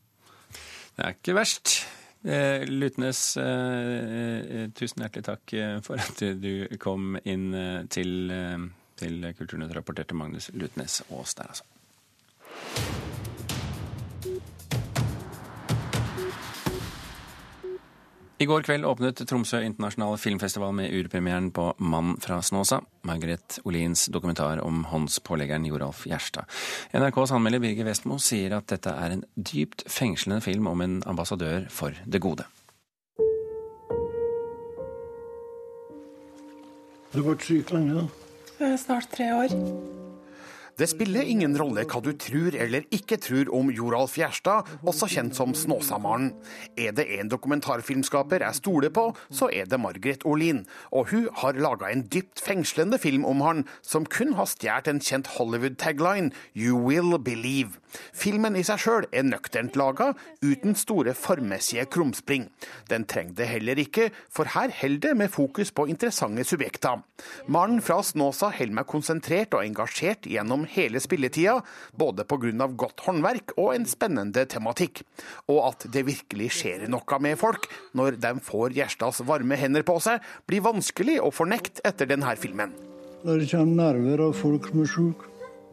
Det 0.98 1.06
er 1.06 1.18
ikke 1.18 1.38
verst. 1.38 1.76
Eh, 2.22 2.68
Lutnes, 2.70 3.22
eh, 3.42 4.68
tusen 4.78 5.02
hjertelig 5.02 5.26
takk 5.26 5.54
eh, 5.58 5.78
for 5.86 6.02
at 6.02 6.22
du 6.42 6.68
kom 6.82 7.16
inn 7.26 7.50
til, 7.90 8.34
til 9.02 9.30
Kulturnytt, 9.38 9.74
rapporterte 9.78 10.18
Magnus 10.18 10.52
Lutnes 10.54 11.02
Aas 11.10 11.38
der, 11.38 11.54
altså. 11.54 11.81
I 18.42 18.46
går 18.50 18.64
kveld 18.66 18.88
åpnet 18.90 19.20
Tromsø 19.30 19.60
internasjonale 19.62 20.18
filmfestival 20.18 20.72
med 20.74 20.90
urpremieren 20.98 21.52
på 21.54 21.76
'Mann 21.78 22.16
fra 22.22 22.40
Snåsa', 22.42 22.80
Margaret 23.06 23.60
Olins 23.66 24.08
dokumentar 24.10 24.64
om 24.66 24.84
håndspåleggeren 24.84 25.66
Joralf 25.66 26.08
Gjerstad. 26.08 26.50
NRKs 26.94 27.32
anmelder 27.32 27.60
Birger 27.60 27.86
Vestmo 27.86 28.18
sier 28.18 28.58
at 28.58 28.68
dette 28.68 28.90
er 28.90 29.12
en 29.12 29.24
dypt 29.38 29.84
fengslende 29.86 30.42
film 30.42 30.68
om 30.68 30.82
en 30.82 31.04
ambassadør 31.06 31.70
for 31.70 31.94
det 32.08 32.22
gode. 32.22 32.44
Du 37.14 37.22
har 37.22 37.30
vært 37.36 37.46
syk 37.46 37.72
lenge, 37.72 37.94
da? 37.94 38.78
Snart 38.78 39.12
tre 39.12 39.34
år. 39.36 40.01
Det 40.80 40.88
spiller 40.90 41.28
ingen 41.28 41.58
rolle 41.60 41.84
hva 41.90 42.00
du 42.04 42.12
tror 42.16 42.56
eller 42.56 42.86
ikke 42.96 43.18
tror 43.22 43.52
om 43.54 43.70
Joralf 43.74 44.16
Gjerstad, 44.18 44.70
også 44.88 45.10
kjent 45.12 45.36
som 45.38 45.54
Snåsamannen. 45.58 46.32
Er 46.80 46.96
det 46.96 47.08
en 47.20 47.30
dokumentarfilmskaper 47.32 48.46
jeg 48.46 48.60
stoler 48.62 48.94
på, 48.94 49.10
så 49.30 49.50
er 49.52 49.68
det 49.70 49.80
Margaret 49.82 50.26
Olin. 50.26 50.64
Og 50.92 51.12
hun 51.12 51.28
har 51.42 51.60
laga 51.60 51.92
en 51.92 52.06
dypt 52.08 52.42
fengslende 52.42 53.00
film 53.02 53.26
om 53.28 53.44
han, 53.46 53.66
som 53.82 54.08
kun 54.08 54.36
har 54.40 54.50
stjålet 54.50 54.88
en 54.88 55.02
kjent 55.04 55.30
Hollywood-tagline, 55.36 56.32
You 56.56 56.80
Will 56.80 57.18
Believe. 57.20 57.78
Filmen 58.16 58.56
i 58.56 58.64
seg 58.66 58.80
sjøl 58.82 59.08
er 59.12 59.26
nøkternt 59.28 59.76
laga, 59.80 60.12
uten 60.42 60.78
store 60.80 61.14
formmessige 61.18 61.86
krumspring. 61.92 62.48
Den 62.90 63.06
trenger 63.10 63.36
det 63.42 63.50
heller 63.52 63.82
ikke, 63.82 64.10
for 64.32 64.50
her 64.56 64.72
holder 64.82 65.10
det 65.10 65.14
med 65.18 65.34
fokus 65.34 65.74
på 65.76 65.88
interessante 65.92 66.46
subjekter. 66.48 67.02
Mannen 67.52 67.82
fra 67.84 68.00
Snåsa 68.06 68.52
holder 68.56 68.80
meg 68.80 68.90
konsentrert 68.90 69.56
og 69.58 69.66
engasjert 69.66 70.30
gjennom 70.30 70.66
hele 70.76 71.02
spilletida, 71.04 71.60
både 71.98 72.26
pga. 72.28 72.68
godt 72.68 73.06
håndverk 73.06 73.56
og 73.58 73.74
en 73.76 73.86
spennende 73.86 74.46
tematikk. 74.46 75.04
Og 75.48 75.64
at 75.72 75.88
det 75.92 76.06
virkelig 76.08 76.52
skjer 76.60 76.88
noe 76.92 77.20
med 77.20 77.40
folk 77.40 77.68
når 77.98 78.20
de 78.22 78.36
får 78.44 78.78
Gjerstads 78.78 79.24
varme 79.28 79.56
hender 79.56 79.84
på 79.84 80.00
seg, 80.00 80.22
blir 80.48 80.64
vanskelig 80.66 81.20
å 81.22 81.32
fornekte 81.32 81.84
etter 81.88 82.10
denne 82.10 82.36
filmen. 82.36 82.74
Når 83.24 83.44
det 83.44 83.52
kommer 83.52 83.92
nerver 83.92 84.26
av 84.28 84.34
folk 84.38 84.72
som 84.72 84.82
er 84.82 84.90
sjuke. 84.90 85.31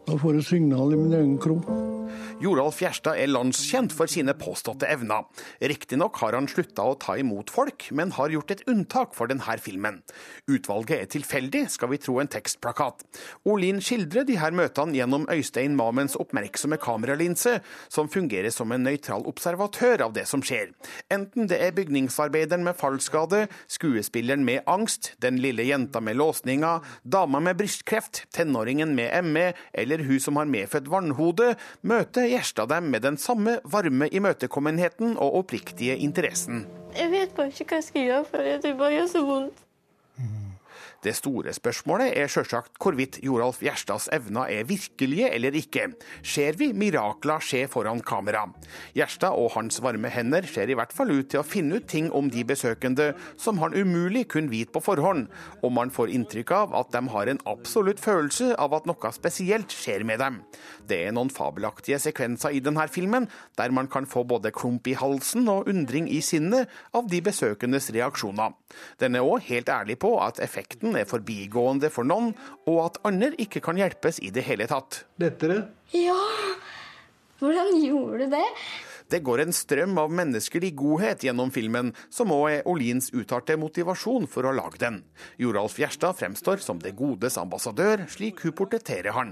Da 0.08 0.16
får 0.16 0.38
jeg 0.38 0.44
signal 0.48 0.94
i 0.94 0.96
min 0.96 1.12
egen 1.12 1.36
kropp. 1.42 1.68
Joralf 2.38 2.76
Gjerstad 2.78 3.18
er 3.18 3.30
landskjent 3.32 3.90
for 3.90 4.06
sine 4.10 4.30
påståtte 4.38 4.86
evner. 4.86 5.24
Riktignok 5.58 6.20
har 6.22 6.36
han 6.36 6.46
slutta 6.46 6.84
å 6.86 6.94
ta 7.00 7.16
imot 7.18 7.50
folk, 7.50 7.88
men 7.98 8.12
har 8.14 8.30
gjort 8.30 8.52
et 8.54 8.62
unntak 8.70 9.16
for 9.18 9.26
denne 9.26 9.56
filmen. 9.58 9.98
Utvalget 10.46 10.94
er 11.02 11.10
tilfeldig, 11.10 11.64
skal 11.74 11.90
vi 11.90 11.98
tro 11.98 12.18
en 12.22 12.30
tekstplakat. 12.30 13.02
Olin 13.50 13.82
skildrer 13.82 14.26
de 14.28 14.36
her 14.38 14.54
møtene 14.54 14.94
gjennom 14.94 15.26
Øystein 15.34 15.74
Mamens 15.78 16.14
oppmerksomme 16.20 16.78
kameralinse, 16.78 17.56
som 17.90 18.10
fungerer 18.12 18.54
som 18.54 18.70
en 18.70 18.86
nøytral 18.86 19.26
observatør 19.26 20.06
av 20.06 20.14
det 20.14 20.28
som 20.30 20.44
skjer. 20.44 20.70
Enten 21.10 21.50
det 21.50 21.58
er 21.58 21.74
bygningsarbeideren 21.74 22.62
med 22.66 22.78
fallskade, 22.78 23.48
skuespilleren 23.66 24.46
med 24.46 24.62
angst, 24.70 25.16
den 25.18 25.42
lille 25.42 25.66
jenta 25.66 25.98
med 26.04 26.20
låsninga, 26.20 26.76
dama 27.02 27.42
med 27.42 27.58
brystkreft, 27.58 28.28
tenåringen 28.30 28.94
med 28.94 29.10
ME 29.26 29.48
eller 29.74 29.97
eller 29.98 30.08
hun 30.08 30.20
som 30.22 30.36
har 30.38 30.46
medfødt 30.46 30.90
vannhode, 30.90 31.54
møter 31.82 32.28
gjesta 32.30 32.66
dem 32.70 32.90
med 32.92 33.02
den 33.02 33.18
samme 33.18 33.58
varme 33.64 34.08
imøtekommenheten 34.08 35.16
og 35.18 35.40
oppriktige 35.42 35.96
interessen. 35.98 36.66
Jeg 36.96 37.10
vet 37.10 37.34
bare 37.36 37.50
ikke 37.50 37.66
hva 37.68 37.80
jeg 37.80 37.88
skal 37.88 38.06
gjøre 38.06 38.26
for. 38.30 38.52
Det 38.62 38.76
bare 38.78 38.94
gjør 38.94 39.10
så 39.10 39.24
vondt. 39.26 39.64
Det 40.98 41.12
store 41.14 41.52
spørsmålet 41.54 42.16
er 42.18 42.26
sjølsagt 42.26 42.72
hvorvidt 42.82 43.20
Joralf 43.22 43.60
Gjerstads 43.62 44.08
evner 44.16 44.50
er 44.50 44.64
virkelige 44.66 45.28
eller 45.30 45.54
ikke. 45.54 45.84
Ser 46.26 46.56
vi 46.58 46.72
mirakler 46.74 47.38
skje 47.38 47.60
foran 47.70 48.00
kamera? 48.02 48.48
Gjerstad 48.96 49.36
og 49.38 49.52
hans 49.54 49.78
varme 49.84 50.10
hender 50.10 50.48
ser 50.50 50.66
i 50.66 50.74
hvert 50.74 50.90
fall 50.94 51.12
ut 51.14 51.28
til 51.30 51.38
å 51.38 51.46
finne 51.46 51.78
ut 51.78 51.86
ting 51.86 52.08
om 52.10 52.26
de 52.34 52.42
besøkende 52.48 53.12
som 53.38 53.60
han 53.62 53.76
umulig 53.78 54.24
kunne 54.32 54.50
vite 54.50 54.74
på 54.74 54.82
forhånd, 54.82 55.28
og 55.62 55.74
man 55.76 55.92
får 55.94 56.10
inntrykk 56.16 56.50
av 56.56 56.74
at 56.80 56.90
de 56.96 57.04
har 57.14 57.30
en 57.30 57.42
absolutt 57.46 58.02
følelse 58.02 58.56
av 58.58 58.74
at 58.74 58.90
noe 58.90 59.12
spesielt 59.14 59.70
skjer 59.70 60.02
med 60.08 60.18
dem. 60.18 60.40
Det 60.90 60.98
er 61.06 61.14
noen 61.14 61.30
fabelaktige 61.30 62.00
sekvenser 62.02 62.58
i 62.58 62.64
denne 62.64 62.88
filmen 62.90 63.30
der 63.60 63.70
man 63.70 63.86
kan 63.86 64.08
få 64.08 64.24
både 64.26 64.50
klump 64.50 64.90
i 64.90 64.98
halsen 64.98 65.46
og 65.52 65.70
undring 65.70 66.10
i 66.10 66.18
sinnet 66.26 66.66
av 66.90 67.06
de 67.06 67.22
besøkendes 67.22 67.92
reaksjoner. 67.94 68.58
Den 68.98 69.14
er 69.14 69.26
òg 69.26 69.46
helt 69.46 69.70
ærlig 69.70 70.00
på 70.02 70.16
at 70.24 70.42
effekten 70.42 70.87
er 70.96 71.08
forbigående 71.08 71.90
for 71.92 72.08
noen, 72.08 72.32
og 72.70 72.78
at 72.86 73.00
andre 73.08 73.34
ikke 73.36 73.60
kan 73.64 73.76
hjelpes 73.80 74.22
i 74.24 74.32
det 74.34 74.46
hele 74.48 74.68
tatt. 74.70 75.02
Lettere? 75.20 75.66
Ja! 75.92 76.16
Hvordan 77.38 77.76
gjorde 77.84 78.24
du 78.24 78.32
det? 78.32 78.46
Det 79.08 79.22
går 79.24 79.40
en 79.40 79.54
strøm 79.56 79.94
av 79.96 80.10
menneskelig 80.12 80.74
godhet 80.76 81.22
gjennom 81.24 81.48
filmen, 81.48 81.94
som 82.12 82.28
òg 82.34 82.42
er 82.50 82.66
Olins 82.68 83.06
uttalte 83.16 83.54
motivasjon 83.56 84.26
for 84.28 84.44
å 84.44 84.50
lage 84.52 84.76
den. 84.82 84.98
Joralf 85.40 85.78
Gjerstad 85.80 86.18
fremstår 86.18 86.60
som 86.60 86.76
det 86.82 86.92
godes 86.98 87.38
ambassadør, 87.40 88.02
slik 88.12 88.42
hun 88.44 88.52
portretterer 88.58 89.16
han. 89.16 89.30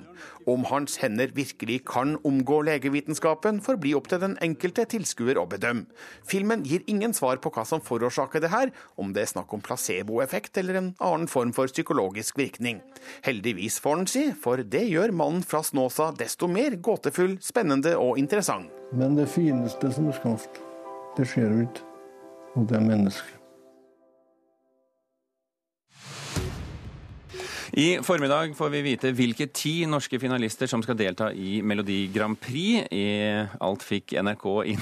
Om 0.49 0.65
hans 0.71 0.97
hender 1.03 1.35
virkelig 1.37 1.83
kan 1.91 2.15
omgå 2.25 2.63
legevitenskapen, 2.65 3.61
får 3.61 3.77
bli 3.83 3.93
opp 3.99 4.09
til 4.09 4.23
den 4.23 4.39
enkelte 4.47 4.87
tilskuer 4.95 5.37
å 5.37 5.45
bedømme. 5.51 5.85
Filmen 6.25 6.65
gir 6.65 6.81
ingen 6.89 7.13
svar 7.13 7.37
på 7.45 7.53
hva 7.53 7.67
som 7.69 7.85
forårsaker 7.85 8.41
det 8.47 8.55
her, 8.55 8.73
om 8.97 9.13
det 9.13 9.27
er 9.27 9.33
snakk 9.35 9.53
om 9.53 9.61
placeboeffekt 9.61 10.57
eller 10.63 10.81
en 10.81 10.91
annen 11.05 11.29
form 11.29 11.53
for 11.53 11.69
psykologisk 11.69 12.41
virkning. 12.41 12.81
Heldigvis, 13.29 13.77
får 13.85 14.01
han 14.01 14.09
si, 14.09 14.25
for 14.33 14.65
det 14.65 14.87
gjør 14.89 15.13
mannen 15.13 15.45
fra 15.45 15.61
Snåsa 15.61 16.15
desto 16.17 16.49
mer 16.49 16.81
gåtefull, 16.81 17.37
spennende 17.45 17.93
og 18.01 18.17
interessant. 18.17 18.73
Men 18.95 19.17
det 19.19 19.27
fineste 19.67 19.89
som 19.97 20.07
er 20.07 20.15
skapt, 20.15 20.61
det 21.17 21.27
ser 21.27 21.51
ut. 21.51 21.83
Og 22.55 22.69
det 22.69 22.77
er 22.79 22.85
mennesket. 22.87 23.33
I 27.77 27.99
formiddag 28.01 28.55
får 28.57 28.71
vi 28.73 28.81
vite 28.81 29.11
hvilke 29.13 29.51
ti 29.53 29.85
norske 29.85 30.17
finalister 30.23 30.71
som 30.71 30.81
skal 30.81 30.97
delta 30.97 31.29
i 31.35 31.59
Melodi 31.61 32.07
Grand 32.15 32.39
Prix. 32.41 32.87
I 32.89 33.43
alt 33.61 33.85
fikk 33.85 34.15
NRK 34.23 34.47
inn 34.73 34.81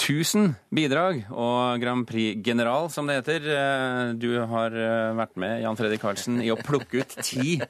1000 0.00 0.54
bidrag. 0.74 1.20
Og 1.30 1.78
Grand 1.84 2.08
Prix-general, 2.08 2.88
som 2.90 3.06
det 3.06 3.20
heter, 3.20 3.46
eh, 3.54 4.14
du 4.18 4.40
har 4.40 4.74
eh, 4.74 5.12
vært 5.20 5.36
med, 5.36 5.60
Jan 5.62 5.78
Fredrik 5.78 6.02
Karlsen, 6.02 6.40
i 6.42 6.50
å 6.50 6.58
plukke 6.58 7.04
ut 7.04 7.14
ti 7.22 7.60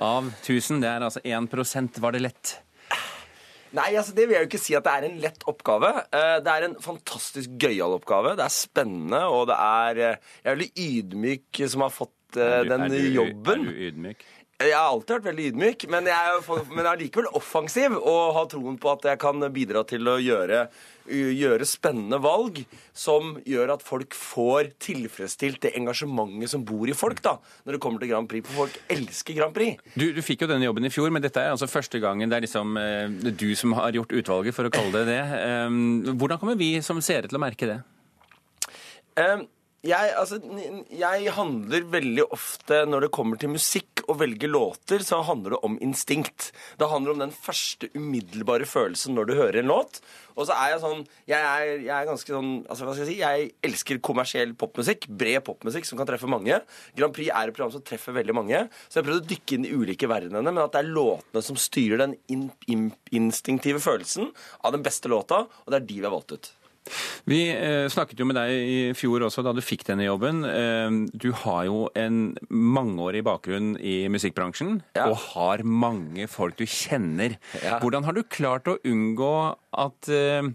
av 0.00 0.30
1000. 0.40 0.80
Det 0.80 0.94
er 0.94 1.04
altså 1.04 1.20
1% 1.20 2.00
Var 2.00 2.16
det 2.16 2.24
lett? 2.24 2.60
Nei, 3.74 3.88
altså 3.98 4.14
det 4.14 4.28
vil 4.28 4.36
jeg 4.36 4.44
jo 4.44 4.50
ikke 4.52 4.62
si 4.62 4.74
at 4.78 4.84
det 4.86 4.92
er 4.94 5.06
en 5.08 5.16
lett 5.22 5.44
oppgave. 5.50 5.88
Eh, 6.14 6.36
Det 6.46 6.52
er 6.52 6.66
en 6.68 6.76
fantastisk 6.84 7.56
gøyal 7.58 7.96
oppgave. 7.98 8.36
Det 8.38 8.44
er 8.44 8.54
spennende, 8.54 9.22
og 9.26 9.48
det 9.50 9.56
er 9.58 10.00
eh, 10.12 10.16
Jeg 10.44 10.52
er 10.52 10.56
veldig 10.56 10.72
ydmyk 10.88 11.62
som 11.72 11.80
har 11.82 11.90
fått 11.90 12.36
eh, 12.38 12.62
du- 12.62 12.68
den 12.70 12.82
er 12.86 12.88
du- 12.88 13.14
jobben. 13.18 13.66
Er 13.68 13.72
du 13.72 13.84
ydmyk? 13.90 14.24
Jeg 14.62 14.70
har 14.70 14.86
alltid 14.86 15.16
vært 15.16 15.24
veldig 15.26 15.44
ydmyk, 15.50 15.84
men 15.90 16.06
jeg 16.06 16.14
er, 16.14 16.44
men 16.70 16.84
jeg 16.84 16.90
er 16.92 17.00
likevel 17.00 17.26
offensiv 17.34 17.96
og 17.98 18.36
har 18.36 18.44
troen 18.52 18.76
på 18.78 18.92
at 18.92 19.08
jeg 19.10 19.18
kan 19.18 19.42
bidra 19.50 19.82
til 19.90 20.06
å 20.06 20.14
gjøre, 20.22 20.60
gjøre 21.10 21.66
spennende 21.66 22.20
valg 22.22 22.60
som 22.94 23.32
gjør 23.42 23.72
at 23.74 23.82
folk 23.82 24.14
får 24.14 24.70
tilfredsstilt 24.86 25.58
det 25.66 25.72
engasjementet 25.80 26.52
som 26.52 26.62
bor 26.66 26.86
i 26.86 26.94
folk 26.94 27.18
da, 27.24 27.34
når 27.66 27.76
det 27.76 27.80
kommer 27.82 28.04
til 28.04 28.12
Grand 28.12 28.30
Prix. 28.30 28.46
For 28.46 28.62
folk 28.62 28.78
elsker 28.94 29.40
Grand 29.40 29.56
Prix. 29.56 29.82
Du, 29.98 30.06
du 30.14 30.22
fikk 30.22 30.46
jo 30.46 30.50
denne 30.52 30.68
jobben 30.68 30.86
i 30.86 30.92
fjor, 30.94 31.10
men 31.10 31.26
dette 31.26 31.42
er 31.42 31.50
altså 31.56 31.68
første 31.70 31.98
gangen 32.04 32.30
det 32.30 32.38
er 32.38 32.46
liksom 32.46 32.78
eh, 32.78 33.34
du 33.34 33.48
som 33.58 33.74
har 33.80 33.98
gjort 33.98 34.14
utvalget, 34.14 34.54
for 34.54 34.70
å 34.70 34.74
kalle 34.74 35.02
det 35.02 35.16
det. 35.16 35.20
Eh, 35.40 36.14
Hvordan 36.14 36.38
kommer 36.38 36.62
vi 36.62 36.76
som 36.86 37.02
seere 37.02 37.26
til 37.26 37.40
å 37.40 37.42
merke 37.42 37.72
det? 37.72 37.80
Ehm, 39.18 39.48
jeg, 39.84 40.14
altså, 40.16 40.38
jeg 40.96 41.32
handler 41.36 41.90
veldig 41.92 42.24
ofte 42.32 42.84
når 42.88 43.06
det 43.06 43.10
kommer 43.18 43.40
til 43.40 43.52
musikk 43.52 43.93
og 44.08 44.18
velge 44.20 44.50
låter, 44.50 45.02
så 45.04 45.20
handler 45.26 45.54
det 45.54 45.62
om 45.66 45.78
instinkt. 45.84 46.50
Det 46.80 46.88
handler 46.90 47.14
om 47.14 47.22
den 47.24 47.34
første 47.34 47.90
umiddelbare 47.94 48.68
følelsen 48.68 49.16
når 49.16 49.28
du 49.28 49.34
hører 49.38 49.60
en 49.62 49.70
låt. 49.72 50.00
Og 50.34 50.48
så 50.48 50.54
er 50.58 50.72
jeg 50.72 50.80
sånn 50.82 51.02
Jeg 51.30 51.38
er, 51.38 51.68
jeg 51.84 51.92
er 51.94 52.08
ganske 52.08 52.32
sånn 52.34 52.48
altså, 52.66 52.86
hva 52.86 52.94
skal 52.96 53.04
jeg 53.04 53.10
si? 53.12 53.18
Jeg 53.20 53.50
elsker 53.68 54.00
kommersiell 54.04 54.56
popmusikk. 54.58 55.06
Bred 55.08 55.44
popmusikk 55.46 55.86
som 55.88 56.00
kan 56.00 56.08
treffe 56.10 56.30
mange. 56.30 56.58
Grand 56.98 57.14
Prix 57.14 57.30
er 57.30 57.50
et 57.50 57.56
program 57.56 57.74
som 57.76 57.84
treffer 57.86 58.16
veldig 58.16 58.36
mange. 58.36 58.64
Så 58.88 58.98
jeg 58.98 59.04
har 59.04 59.08
prøvd 59.10 59.22
å 59.22 59.30
dykke 59.34 59.58
inn 59.58 59.68
i 59.68 59.72
ulike 59.74 60.10
verdenene, 60.10 60.50
men 60.50 60.64
at 60.64 60.74
det 60.74 60.82
er 60.82 60.92
låtene 60.96 61.44
som 61.44 61.60
styrer 61.60 62.02
den 62.04 62.18
in, 62.32 62.48
in, 62.70 62.90
instinktive 63.14 63.82
følelsen 63.84 64.32
av 64.62 64.74
den 64.74 64.84
beste 64.84 65.10
låta, 65.12 65.44
og 65.46 65.72
det 65.72 65.80
er 65.80 65.88
de 65.88 66.00
vi 66.00 66.06
har 66.08 66.14
valgt 66.14 66.36
ut. 66.36 66.52
Vi 67.24 67.38
eh, 67.48 67.86
snakket 67.92 68.20
jo 68.20 68.26
med 68.28 68.36
deg 68.36 68.52
i 68.52 68.78
fjor 68.96 69.24
også, 69.26 69.44
da 69.44 69.54
du 69.56 69.62
fikk 69.64 69.86
denne 69.88 70.04
jobben. 70.06 70.44
Eh, 70.44 70.98
du 71.16 71.30
har 71.44 71.64
jo 71.68 71.86
en 71.98 72.34
mangeårig 72.48 73.24
bakgrunn 73.24 73.74
i 73.80 73.96
musikkbransjen, 74.12 74.78
og 75.06 75.16
har 75.30 75.64
mange 75.64 76.28
folk 76.30 76.58
du 76.60 76.66
kjenner. 76.68 77.38
Ja. 77.62 77.78
Hvordan 77.82 78.04
har 78.08 78.16
du 78.16 78.22
klart 78.28 78.68
å 78.70 78.78
unngå 78.84 79.34
at, 79.84 80.10
eh, 80.12 80.50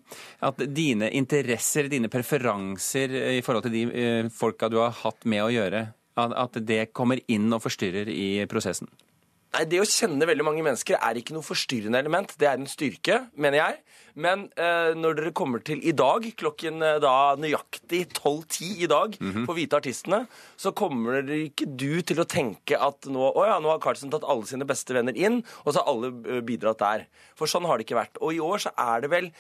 at 0.46 0.66
dine 0.76 1.10
interesser, 1.18 1.90
dine 1.90 2.12
preferanser 2.14 3.16
i 3.40 3.42
forhold 3.46 3.68
til 3.68 3.78
de 3.78 4.30
folka 4.34 4.70
du 4.70 4.80
har 4.84 4.94
hatt 5.02 5.26
med 5.26 5.48
å 5.48 5.54
gjøre, 5.54 5.88
at 6.20 6.58
det 6.68 6.92
kommer 6.94 7.22
inn 7.32 7.48
og 7.56 7.64
forstyrrer 7.64 8.10
i 8.12 8.46
prosessen? 8.52 8.90
Nei, 9.50 9.66
Det 9.66 9.80
å 9.82 9.88
kjenne 9.88 10.28
veldig 10.30 10.46
mange 10.46 10.64
mennesker 10.66 11.00
er 11.00 11.18
ikke 11.18 11.34
noe 11.34 11.46
forstyrrende 11.46 11.98
element. 11.98 12.36
Det 12.38 12.46
er 12.46 12.60
en 12.60 12.70
styrke, 12.70 13.24
mener 13.34 13.64
jeg. 13.64 13.80
Men 14.20 14.44
eh, 14.60 14.92
når 14.98 15.16
dere 15.18 15.32
kommer 15.38 15.64
til 15.66 15.82
i 15.86 15.94
dag, 15.96 16.26
klokken 16.38 16.84
eh, 16.86 17.00
da 17.02 17.14
nøyaktig 17.40 18.04
12.10 18.12 18.84
i 18.86 18.90
dag, 18.90 19.16
på 19.48 19.56
Hvite 19.56 19.80
artistene, 19.80 20.20
så 20.60 20.74
kommer 20.76 21.24
ikke 21.36 21.70
du 21.70 22.02
til 22.06 22.22
å 22.22 22.28
tenke 22.30 22.78
at 22.78 23.10
nå, 23.10 23.32
å 23.32 23.48
ja, 23.48 23.58
nå 23.64 23.72
har 23.72 23.82
Carlsen 23.84 24.12
tatt 24.14 24.28
alle 24.28 24.50
sine 24.50 24.68
beste 24.70 24.94
venner 24.98 25.18
inn, 25.18 25.42
og 25.64 25.72
så 25.72 25.82
har 25.82 25.90
alle 25.94 26.12
eh, 26.26 26.44
bidratt 26.46 26.84
der. 26.84 27.08
For 27.40 27.50
sånn 27.50 27.68
har 27.70 27.80
det 27.80 27.88
ikke 27.88 28.02
vært. 28.02 28.22
Og 28.22 28.36
i 28.36 28.44
år 28.44 28.68
så 28.68 28.76
er 28.76 29.06
det 29.06 29.14
vel 29.14 29.32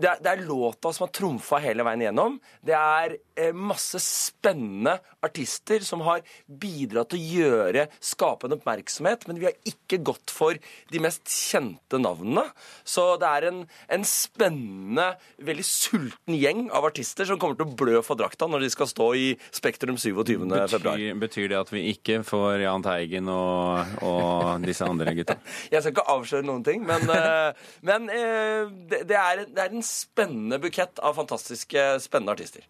det 0.00 0.08
er, 0.08 0.20
det 0.22 0.30
er 0.30 0.46
låta 0.46 0.92
som 0.94 1.04
har 1.06 1.12
trumfa 1.12 1.58
hele 1.60 1.84
veien 1.84 2.04
igjennom. 2.04 2.38
Det 2.64 2.76
er 2.76 3.16
masse 3.56 4.00
spennende 4.02 4.98
artister 5.24 5.84
som 5.84 6.02
har 6.06 6.22
bidratt 6.46 7.12
til 7.12 7.20
å 7.20 7.40
gjøre, 7.40 7.86
skapende 8.02 8.58
oppmerksomhet, 8.58 9.26
men 9.28 9.40
vi 9.40 9.48
har 9.48 9.56
ikke 9.68 10.00
gått 10.06 10.32
for 10.32 10.56
de 10.90 11.02
mest 11.02 11.28
kjente 11.30 12.00
navnene. 12.00 12.46
Så 12.84 13.04
det 13.20 13.28
er 13.28 13.48
en, 13.50 13.62
en 13.92 14.06
spennende, 14.08 15.10
veldig 15.44 15.66
sulten 15.66 16.36
gjeng 16.36 16.66
av 16.76 16.88
artister 16.88 17.28
som 17.28 17.40
kommer 17.40 17.58
til 17.58 17.68
å 17.68 17.78
blø 17.82 18.00
for 18.06 18.20
drakta 18.20 18.48
når 18.50 18.66
de 18.66 18.72
skal 18.72 18.90
stå 18.90 19.08
i 19.18 19.28
Spektrum 19.54 19.98
27. 20.00 20.46
februar. 20.74 21.04
Betyr, 21.20 21.48
det 21.52 21.60
at 21.60 21.72
vi 21.74 21.86
ikke 21.92 22.20
får 22.26 22.64
Jahn 22.64 22.84
Teigen 22.84 23.30
og, 23.32 23.96
og 24.06 24.66
disse 24.66 24.86
andre 24.86 25.14
gutta? 25.18 25.38
Jeg 25.72 25.82
skal 25.82 25.94
ikke 25.94 26.08
avsløre 26.16 26.46
noen 26.46 26.66
ting, 26.66 26.84
men, 26.86 27.06
eh, 27.14 27.70
men 27.86 28.10
eh, 28.14 28.66
det, 28.90 29.04
det, 29.10 29.18
er, 29.18 29.46
det 29.48 29.64
er 29.64 29.74
en 29.74 29.86
spennende 29.86 30.60
bukett 30.62 31.00
av 31.04 31.16
fantastiske, 31.18 31.86
spennende 32.04 32.36
artister. 32.38 32.66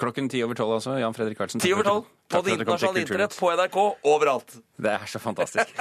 Klokken 0.00 0.30
ti 0.32 0.40
over 0.44 0.56
tolv, 0.56 0.78
altså. 0.78 0.96
Jan 1.00 1.14
Fredrik 1.16 1.36
Karlsen. 1.38 1.60
Ti 1.60 1.72
over 1.76 1.84
tolv 1.84 2.06
på 2.30 2.40
det 2.46 2.54
internasjonale 2.56 3.02
internett, 3.04 3.36
på 3.36 3.50
NRK, 3.52 3.78
overalt. 4.08 4.56
Det 4.80 4.94
er 4.96 5.06
så 5.10 5.20
fantastisk. 5.22 5.74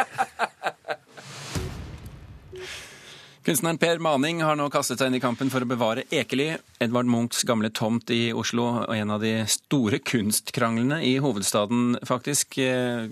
Kunstneren 3.49 3.79
Per 3.81 4.01
Maning 4.03 4.41
har 4.43 4.57
nå 4.59 4.67
kastet 4.69 4.99
seg 4.99 5.09
inn 5.09 5.17
i 5.17 5.21
kampen 5.23 5.49
for 5.49 5.63
å 5.63 5.67
bevare 5.69 6.03
Ekely, 6.13 6.51
Edvard 6.83 7.07
Munchs 7.09 7.45
gamle 7.47 7.71
tomt 7.73 8.11
i 8.13 8.33
Oslo, 8.35 8.65
og 8.83 8.93
en 8.93 9.13
av 9.15 9.23
de 9.23 9.31
store 9.49 10.01
kunstkranglene 10.05 10.99
i 11.07 11.15
hovedstaden, 11.23 11.95
faktisk. 12.05 12.59
Eh, 12.61 13.07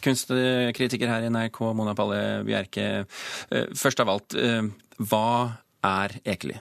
Kunstkritiker 0.00 1.08
her 1.12 1.24
i 1.24 1.30
NRK, 1.32 1.60
Mona 1.76 1.94
Palle 1.96 2.20
Bjerke. 2.44 3.06
Eh, 3.52 3.70
Først 3.76 4.00
av 4.02 4.08
alt, 4.12 4.34
eh, 4.34 4.68
hva 4.98 5.24
er 5.86 6.18
Ekely? 6.24 6.58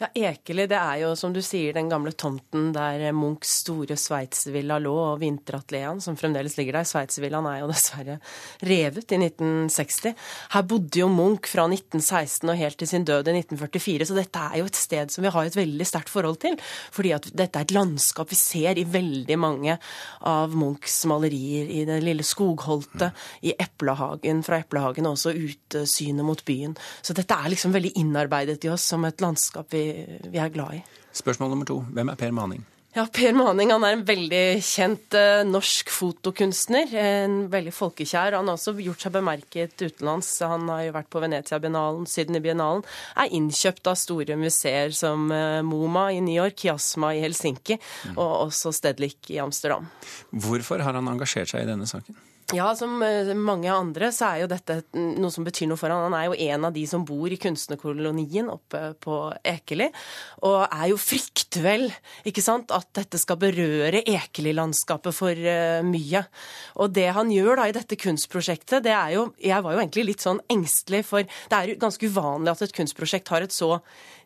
Ja, 0.00 0.06
Ekeli 0.16 0.64
det 0.64 0.78
er 0.80 1.02
jo, 1.02 1.10
som 1.12 1.34
du 1.34 1.42
sier, 1.44 1.74
den 1.76 1.90
gamle 1.92 2.14
tomten 2.16 2.70
der 2.72 3.02
Munchs 3.12 3.50
store 3.60 3.98
sveitservilla 4.00 4.78
lå, 4.80 4.94
og 4.96 5.18
Vinteratelieren, 5.20 5.98
som 6.00 6.14
fremdeles 6.16 6.54
ligger 6.56 6.78
der. 6.78 6.86
Sveitservillaen 6.88 7.44
er 7.50 7.58
jo 7.60 7.66
dessverre 7.68 8.14
revet 8.64 9.12
i 9.12 9.18
1960. 9.20 10.14
Her 10.54 10.64
bodde 10.70 11.02
jo 11.02 11.08
Munch 11.12 11.50
fra 11.52 11.66
1916 11.68 12.48
og 12.48 12.56
helt 12.56 12.80
til 12.80 12.88
sin 12.88 13.04
død 13.04 13.28
i 13.28 13.34
1944, 13.42 14.06
så 14.08 14.16
dette 14.16 14.46
er 14.46 14.62
jo 14.62 14.70
et 14.70 14.80
sted 14.80 15.12
som 15.12 15.26
vi 15.26 15.34
har 15.34 15.50
et 15.50 15.58
veldig 15.60 15.88
sterkt 15.90 16.14
forhold 16.14 16.40
til. 16.46 16.56
Fordi 16.96 17.12
at 17.18 17.28
dette 17.36 17.60
er 17.60 17.68
et 17.68 17.76
landskap 17.76 18.32
vi 18.32 18.40
ser 18.40 18.80
i 18.80 18.86
veldig 18.88 19.38
mange 19.44 19.76
av 20.32 20.56
Munchs 20.56 20.96
malerier. 21.12 21.68
I 21.76 21.84
det 21.90 22.00
lille 22.06 22.24
skogholtet, 22.24 23.12
i 23.44 23.52
Eplehagen, 23.52 24.40
fra 24.48 24.62
Eplehagen, 24.64 25.12
og 25.12 25.20
også 25.20 25.36
utsynet 25.36 26.24
mot 26.24 26.40
byen. 26.48 26.72
Så 27.04 27.12
dette 27.20 27.36
er 27.36 27.52
liksom 27.52 27.76
veldig 27.76 27.92
innarbeidet 28.00 28.64
i 28.64 28.72
oss 28.72 28.88
som 28.94 29.04
et 29.04 29.20
landskap 29.20 29.68
vi 29.76 29.89
vi 30.30 30.40
er 30.40 30.52
glad 30.54 30.80
i. 30.80 30.84
Spørsmål 31.16 31.54
nummer 31.54 31.68
to. 31.68 31.80
Hvem 31.90 32.12
er 32.12 32.20
Per 32.20 32.34
Maning? 32.34 32.62
Ja, 32.90 33.04
Per 33.06 33.36
Maning 33.38 33.70
han 33.70 33.84
er 33.86 33.94
en 33.94 34.00
veldig 34.02 34.62
kjent 34.66 35.14
uh, 35.14 35.44
norsk 35.46 35.92
fotokunstner. 35.94 36.90
En 36.98 37.36
veldig 37.52 37.70
folkekjær. 37.74 38.34
Han 38.34 38.50
har 38.50 38.58
også 38.58 38.74
gjort 38.82 39.04
seg 39.04 39.14
bemerket 39.14 39.76
utenlands. 39.78 40.30
Han 40.42 40.66
har 40.72 40.88
jo 40.88 40.94
vært 40.96 41.10
på 41.14 41.22
Venezia-biennalen, 41.22 42.08
Sydney-biennalen. 42.10 42.82
Er 43.14 43.36
innkjøpt 43.38 43.92
av 43.92 43.98
store 44.00 44.34
museer 44.40 44.90
som 44.96 45.30
uh, 45.30 45.60
MoMA 45.66 46.08
i 46.16 46.18
New 46.24 46.34
York, 46.34 46.58
Kiasma 46.64 47.12
i 47.14 47.22
Helsinki 47.22 47.78
mm. 47.78 48.16
og 48.16 48.34
også 48.48 48.74
Stedlik 48.74 49.30
i 49.30 49.38
Amsterdam. 49.42 49.86
Hvorfor 50.34 50.82
har 50.82 50.98
han 50.98 51.14
engasjert 51.14 51.54
seg 51.54 51.62
i 51.62 51.70
denne 51.70 51.86
saken? 51.90 52.18
Ja, 52.50 52.72
som 52.74 53.02
eh, 53.02 53.30
mange 53.38 53.70
andre 53.70 54.08
så 54.14 54.32
er 54.32 54.40
jo 54.42 54.48
dette 54.50 54.80
noe 54.96 55.30
som 55.30 55.44
betyr 55.46 55.68
noe 55.70 55.78
for 55.78 55.92
han. 55.92 56.02
Han 56.08 56.16
er 56.18 56.26
jo 56.26 56.38
en 56.50 56.66
av 56.66 56.74
de 56.74 56.82
som 56.88 57.04
bor 57.06 57.30
i 57.30 57.38
kunstnerkolonien 57.38 58.48
oppe 58.50 58.80
på 59.04 59.18
Ekeli, 59.46 59.86
og 60.46 60.64
er 60.66 60.88
jo 60.90 60.98
fryktvel, 60.98 61.86
ikke 62.26 62.42
sant, 62.42 62.74
at 62.74 62.88
dette 62.96 63.20
skal 63.22 63.38
berøre 63.40 64.02
Ekeli-landskapet 64.02 65.14
for 65.14 65.44
uh, 65.46 65.78
mye. 65.86 66.24
Og 66.82 66.90
det 66.96 67.06
han 67.14 67.30
gjør 67.30 67.60
da 67.60 67.68
i 67.70 67.76
dette 67.76 67.98
kunstprosjektet, 68.00 68.82
det 68.86 68.96
er 68.96 69.14
jo 69.14 69.28
Jeg 69.40 69.62
var 69.62 69.74
jo 69.74 69.82
egentlig 69.82 70.08
litt 70.08 70.24
sånn 70.24 70.42
engstelig, 70.50 71.04
for 71.06 71.22
det 71.22 71.56
er 71.56 71.70
jo 71.70 71.78
ganske 71.80 72.10
uvanlig 72.10 72.54
at 72.54 72.66
et 72.66 72.76
kunstprosjekt 72.76 73.30
har 73.30 73.46
et 73.46 73.54
så 73.54 73.76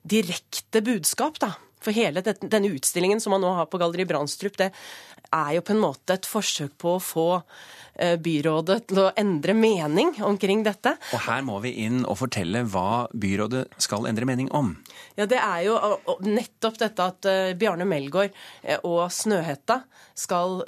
direkte 0.05 0.81
budskap, 0.85 1.39
da. 1.43 1.53
For 1.85 1.93
hele 1.93 2.23
denne 2.25 2.71
utstillingen 2.73 3.21
som 3.21 3.35
man 3.35 3.45
nå 3.45 3.51
har 3.59 3.69
på 3.69 3.79
Galleri 3.81 4.07
Brandstrup, 4.09 4.57
det 4.57 4.71
er 5.33 5.55
jo 5.57 5.65
på 5.65 5.75
en 5.75 5.83
måte 5.83 6.19
et 6.19 6.29
forsøk 6.29 6.77
på 6.81 6.97
å 6.97 7.03
få 7.03 7.29
Eh, 7.95 8.17
byrådet 8.19 8.89
til 8.91 8.99
å 9.05 9.11
endre 9.15 9.55
mening 9.55 10.17
omkring 10.27 10.65
dette. 10.67 10.97
Og 11.15 11.21
her 11.29 11.45
må 11.47 11.61
vi 11.63 11.71
inn 11.85 12.01
og 12.03 12.19
fortelle 12.19 12.65
hva 12.67 13.07
byrådet 13.15 13.69
skal 13.79 14.09
endre 14.11 14.27
mening 14.27 14.49
om. 14.51 14.73
Ja, 15.15 15.29
Det 15.31 15.39
er 15.39 15.61
jo 15.69 15.79
nettopp 16.27 16.81
dette 16.81 17.07
at 17.07 17.29
eh, 17.31 17.55
Bjarne 17.55 17.87
Melgaard 17.87 18.35
eh, 18.63 18.81
og 18.83 19.07
Snøhetta 19.15 19.85
skal 20.15 20.65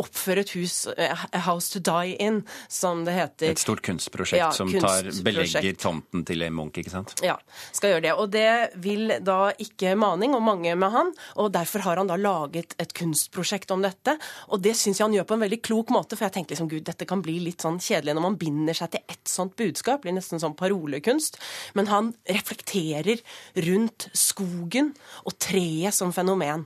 oppføre 0.00 0.40
et 0.44 0.52
hus, 0.56 0.86
A 0.96 1.40
House 1.46 1.68
to 1.72 1.80
Die 1.84 2.16
In, 2.20 2.42
som 2.68 3.04
det 3.04 3.14
heter. 3.16 3.52
Et 3.52 3.60
stort 3.60 3.80
kunstprosjekt 3.84 4.40
ja, 4.40 4.50
som 4.52 4.72
tar, 4.72 5.08
belegger 5.24 5.76
tomten 5.80 6.24
til 6.28 6.44
en 6.44 6.56
Munch, 6.56 6.80
ikke 6.80 6.92
sant? 6.92 7.14
Ja, 7.24 7.36
skal 7.76 7.94
gjøre 7.94 8.04
det. 8.08 8.14
Og 8.16 8.32
det 8.32 8.50
vil 8.80 9.16
da 9.24 9.52
ikke 9.60 9.94
Maning, 10.00 10.36
og 10.36 10.44
mange 10.44 10.72
med 10.80 10.92
han, 10.96 11.12
og 11.36 11.52
derfor 11.56 11.84
har 11.84 12.00
han 12.00 12.08
da 12.08 12.16
laget 12.20 12.76
et 12.80 12.92
kunstprosjekt 12.96 13.72
om 13.72 13.84
dette. 13.84 13.99
Og 14.08 14.60
det 14.64 14.72
syns 14.78 14.98
jeg 14.98 15.04
han 15.04 15.14
gjør 15.14 15.26
på 15.28 15.36
en 15.36 15.44
veldig 15.44 15.60
klok 15.64 15.90
måte, 15.92 16.16
for 16.16 16.26
jeg 16.26 16.34
tenker 16.38 16.54
liksom 16.54 16.70
gud, 16.70 16.84
dette 16.86 17.06
kan 17.08 17.20
bli 17.24 17.36
litt 17.44 17.60
sånn 17.64 17.80
kjedelig 17.82 18.14
når 18.16 18.24
man 18.24 18.38
binder 18.40 18.76
seg 18.76 18.94
til 18.94 19.04
ett 19.12 19.28
sånt 19.28 19.56
budskap. 19.58 20.02
blir 20.02 20.14
nesten 20.16 20.40
sånn 20.40 20.56
parolekunst. 20.56 21.36
Men 21.76 21.90
han 21.90 22.12
reflekterer 22.28 23.20
rundt 23.68 24.08
skogen 24.16 24.94
og 25.28 25.36
treet 25.42 25.94
som 25.94 26.14
fenomen. 26.16 26.64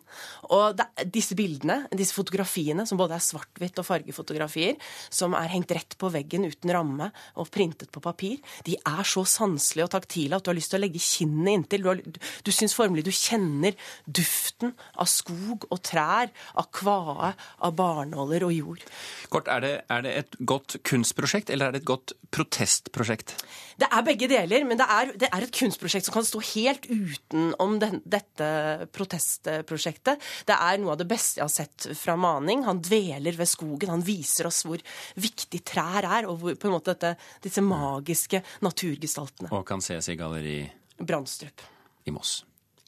Og 0.54 0.78
det, 0.78 0.86
disse 1.10 1.34
bildene, 1.38 1.84
disse 1.90 2.14
fotografiene, 2.14 2.86
som 2.86 3.00
både 3.00 3.18
er 3.18 3.24
svart-hvitt 3.24 3.80
og 3.82 3.88
fargefotografier, 3.88 4.78
som 5.10 5.34
er 5.38 5.50
hengt 5.52 5.74
rett 5.74 5.98
på 5.98 6.10
veggen 6.14 6.46
uten 6.46 6.72
ramme 6.74 7.10
og 7.40 7.50
printet 7.54 7.90
på 7.94 8.02
papir, 8.04 8.38
de 8.66 8.76
er 8.78 9.04
så 9.08 9.24
sanselige 9.26 9.88
og 9.88 9.94
taktile 9.96 10.38
at 10.38 10.46
du 10.46 10.52
har 10.52 10.58
lyst 10.58 10.72
til 10.74 10.80
å 10.80 10.84
legge 10.84 11.02
kinnet 11.02 11.58
inntil. 11.58 11.84
Du, 11.84 11.90
har, 11.90 12.02
du 12.46 12.52
syns 12.54 12.76
formelig 12.76 13.06
du 13.06 13.12
kjenner 13.14 13.74
duften 14.06 14.74
av 15.00 15.10
skog 15.10 15.66
og 15.70 15.82
trær, 15.84 16.30
av 16.54 16.68
kvae, 16.74 17.23
av 17.32 17.74
barnåler 17.78 18.44
og 18.46 18.54
jord. 18.54 18.84
Kort, 19.32 19.48
er 19.50 19.64
det, 19.64 19.72
er 19.90 20.04
det 20.04 20.14
et 20.20 20.38
godt 20.46 20.78
kunstprosjekt, 20.86 21.52
eller 21.54 21.70
er 21.70 21.76
det 21.76 21.82
et 21.82 21.88
godt 21.88 22.14
protestprosjekt? 22.34 23.36
Det 23.80 23.88
er 23.90 24.04
begge 24.06 24.28
deler, 24.30 24.66
men 24.68 24.78
det 24.78 24.86
er, 24.86 25.12
det 25.18 25.30
er 25.34 25.46
et 25.46 25.54
kunstprosjekt 25.54 26.08
som 26.08 26.14
kan 26.14 26.26
stå 26.26 26.42
helt 26.52 26.86
utenom 26.90 27.78
den, 27.82 28.00
dette 28.06 28.48
protestprosjektet. 28.94 30.22
Det 30.46 30.54
er 30.54 30.80
noe 30.82 30.94
av 30.94 31.02
det 31.02 31.08
beste 31.10 31.40
jeg 31.40 31.46
har 31.46 31.54
sett 31.54 31.88
fra 31.98 32.16
Maning. 32.20 32.64
Han 32.68 32.82
dveler 32.84 33.38
ved 33.38 33.50
skogen. 33.50 33.92
Han 33.96 34.06
viser 34.06 34.50
oss 34.50 34.62
hvor 34.68 34.82
viktig 35.18 35.62
trær 35.66 36.06
er, 36.06 36.30
og 36.30 36.40
hvor, 36.42 36.58
på 36.58 36.70
en 36.70 36.76
måte 36.76 36.94
dette, 36.94 37.14
disse 37.44 37.64
magiske 37.64 38.44
naturgestaltene. 38.64 39.50
Og 39.54 39.66
kan 39.68 39.82
ses 39.84 40.12
i 40.12 40.18
galleri 40.18 40.58
Brandstrup. 41.00 41.70
I 42.04 42.12
Moss. 42.14 42.42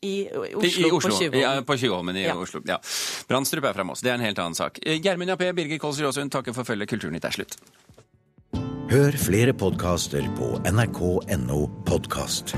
I, 0.07 0.14
Oslo, 0.31 0.62
I, 0.62 0.90
Oslo, 0.90 1.01
på 1.01 1.11
Tjuvholmen. 1.11 1.40
Ja, 1.42 1.55
på 1.66 1.79
Tjuvholmen 1.81 2.21
i 2.21 2.27
ja. 2.27 2.37
Oslo. 2.38 2.62
Ja. 2.69 2.79
Brandstrup 3.29 3.66
er 3.66 3.77
fra 3.77 3.87
Moss. 3.88 4.05
Det 4.05 4.12
er 4.12 4.21
en 4.21 4.27
helt 4.27 4.40
annen 4.42 4.59
sak. 4.59 4.81
Eh, 4.85 5.01
Gjermund 5.03 5.35
Jappé, 5.35 5.53
Birger 5.57 5.83
Kolsrud 5.83 6.11
Aasund 6.12 6.35
takker 6.35 6.57
for 6.57 6.69
følget. 6.69 6.92
Kulturnytt 6.95 7.27
er 7.27 7.37
slutt. 7.37 7.59
Hør 8.87 9.16
flere 9.19 9.53
podkaster 9.57 10.29
på 10.38 10.55
nrk.no 10.71 11.64
podkast. 11.88 12.55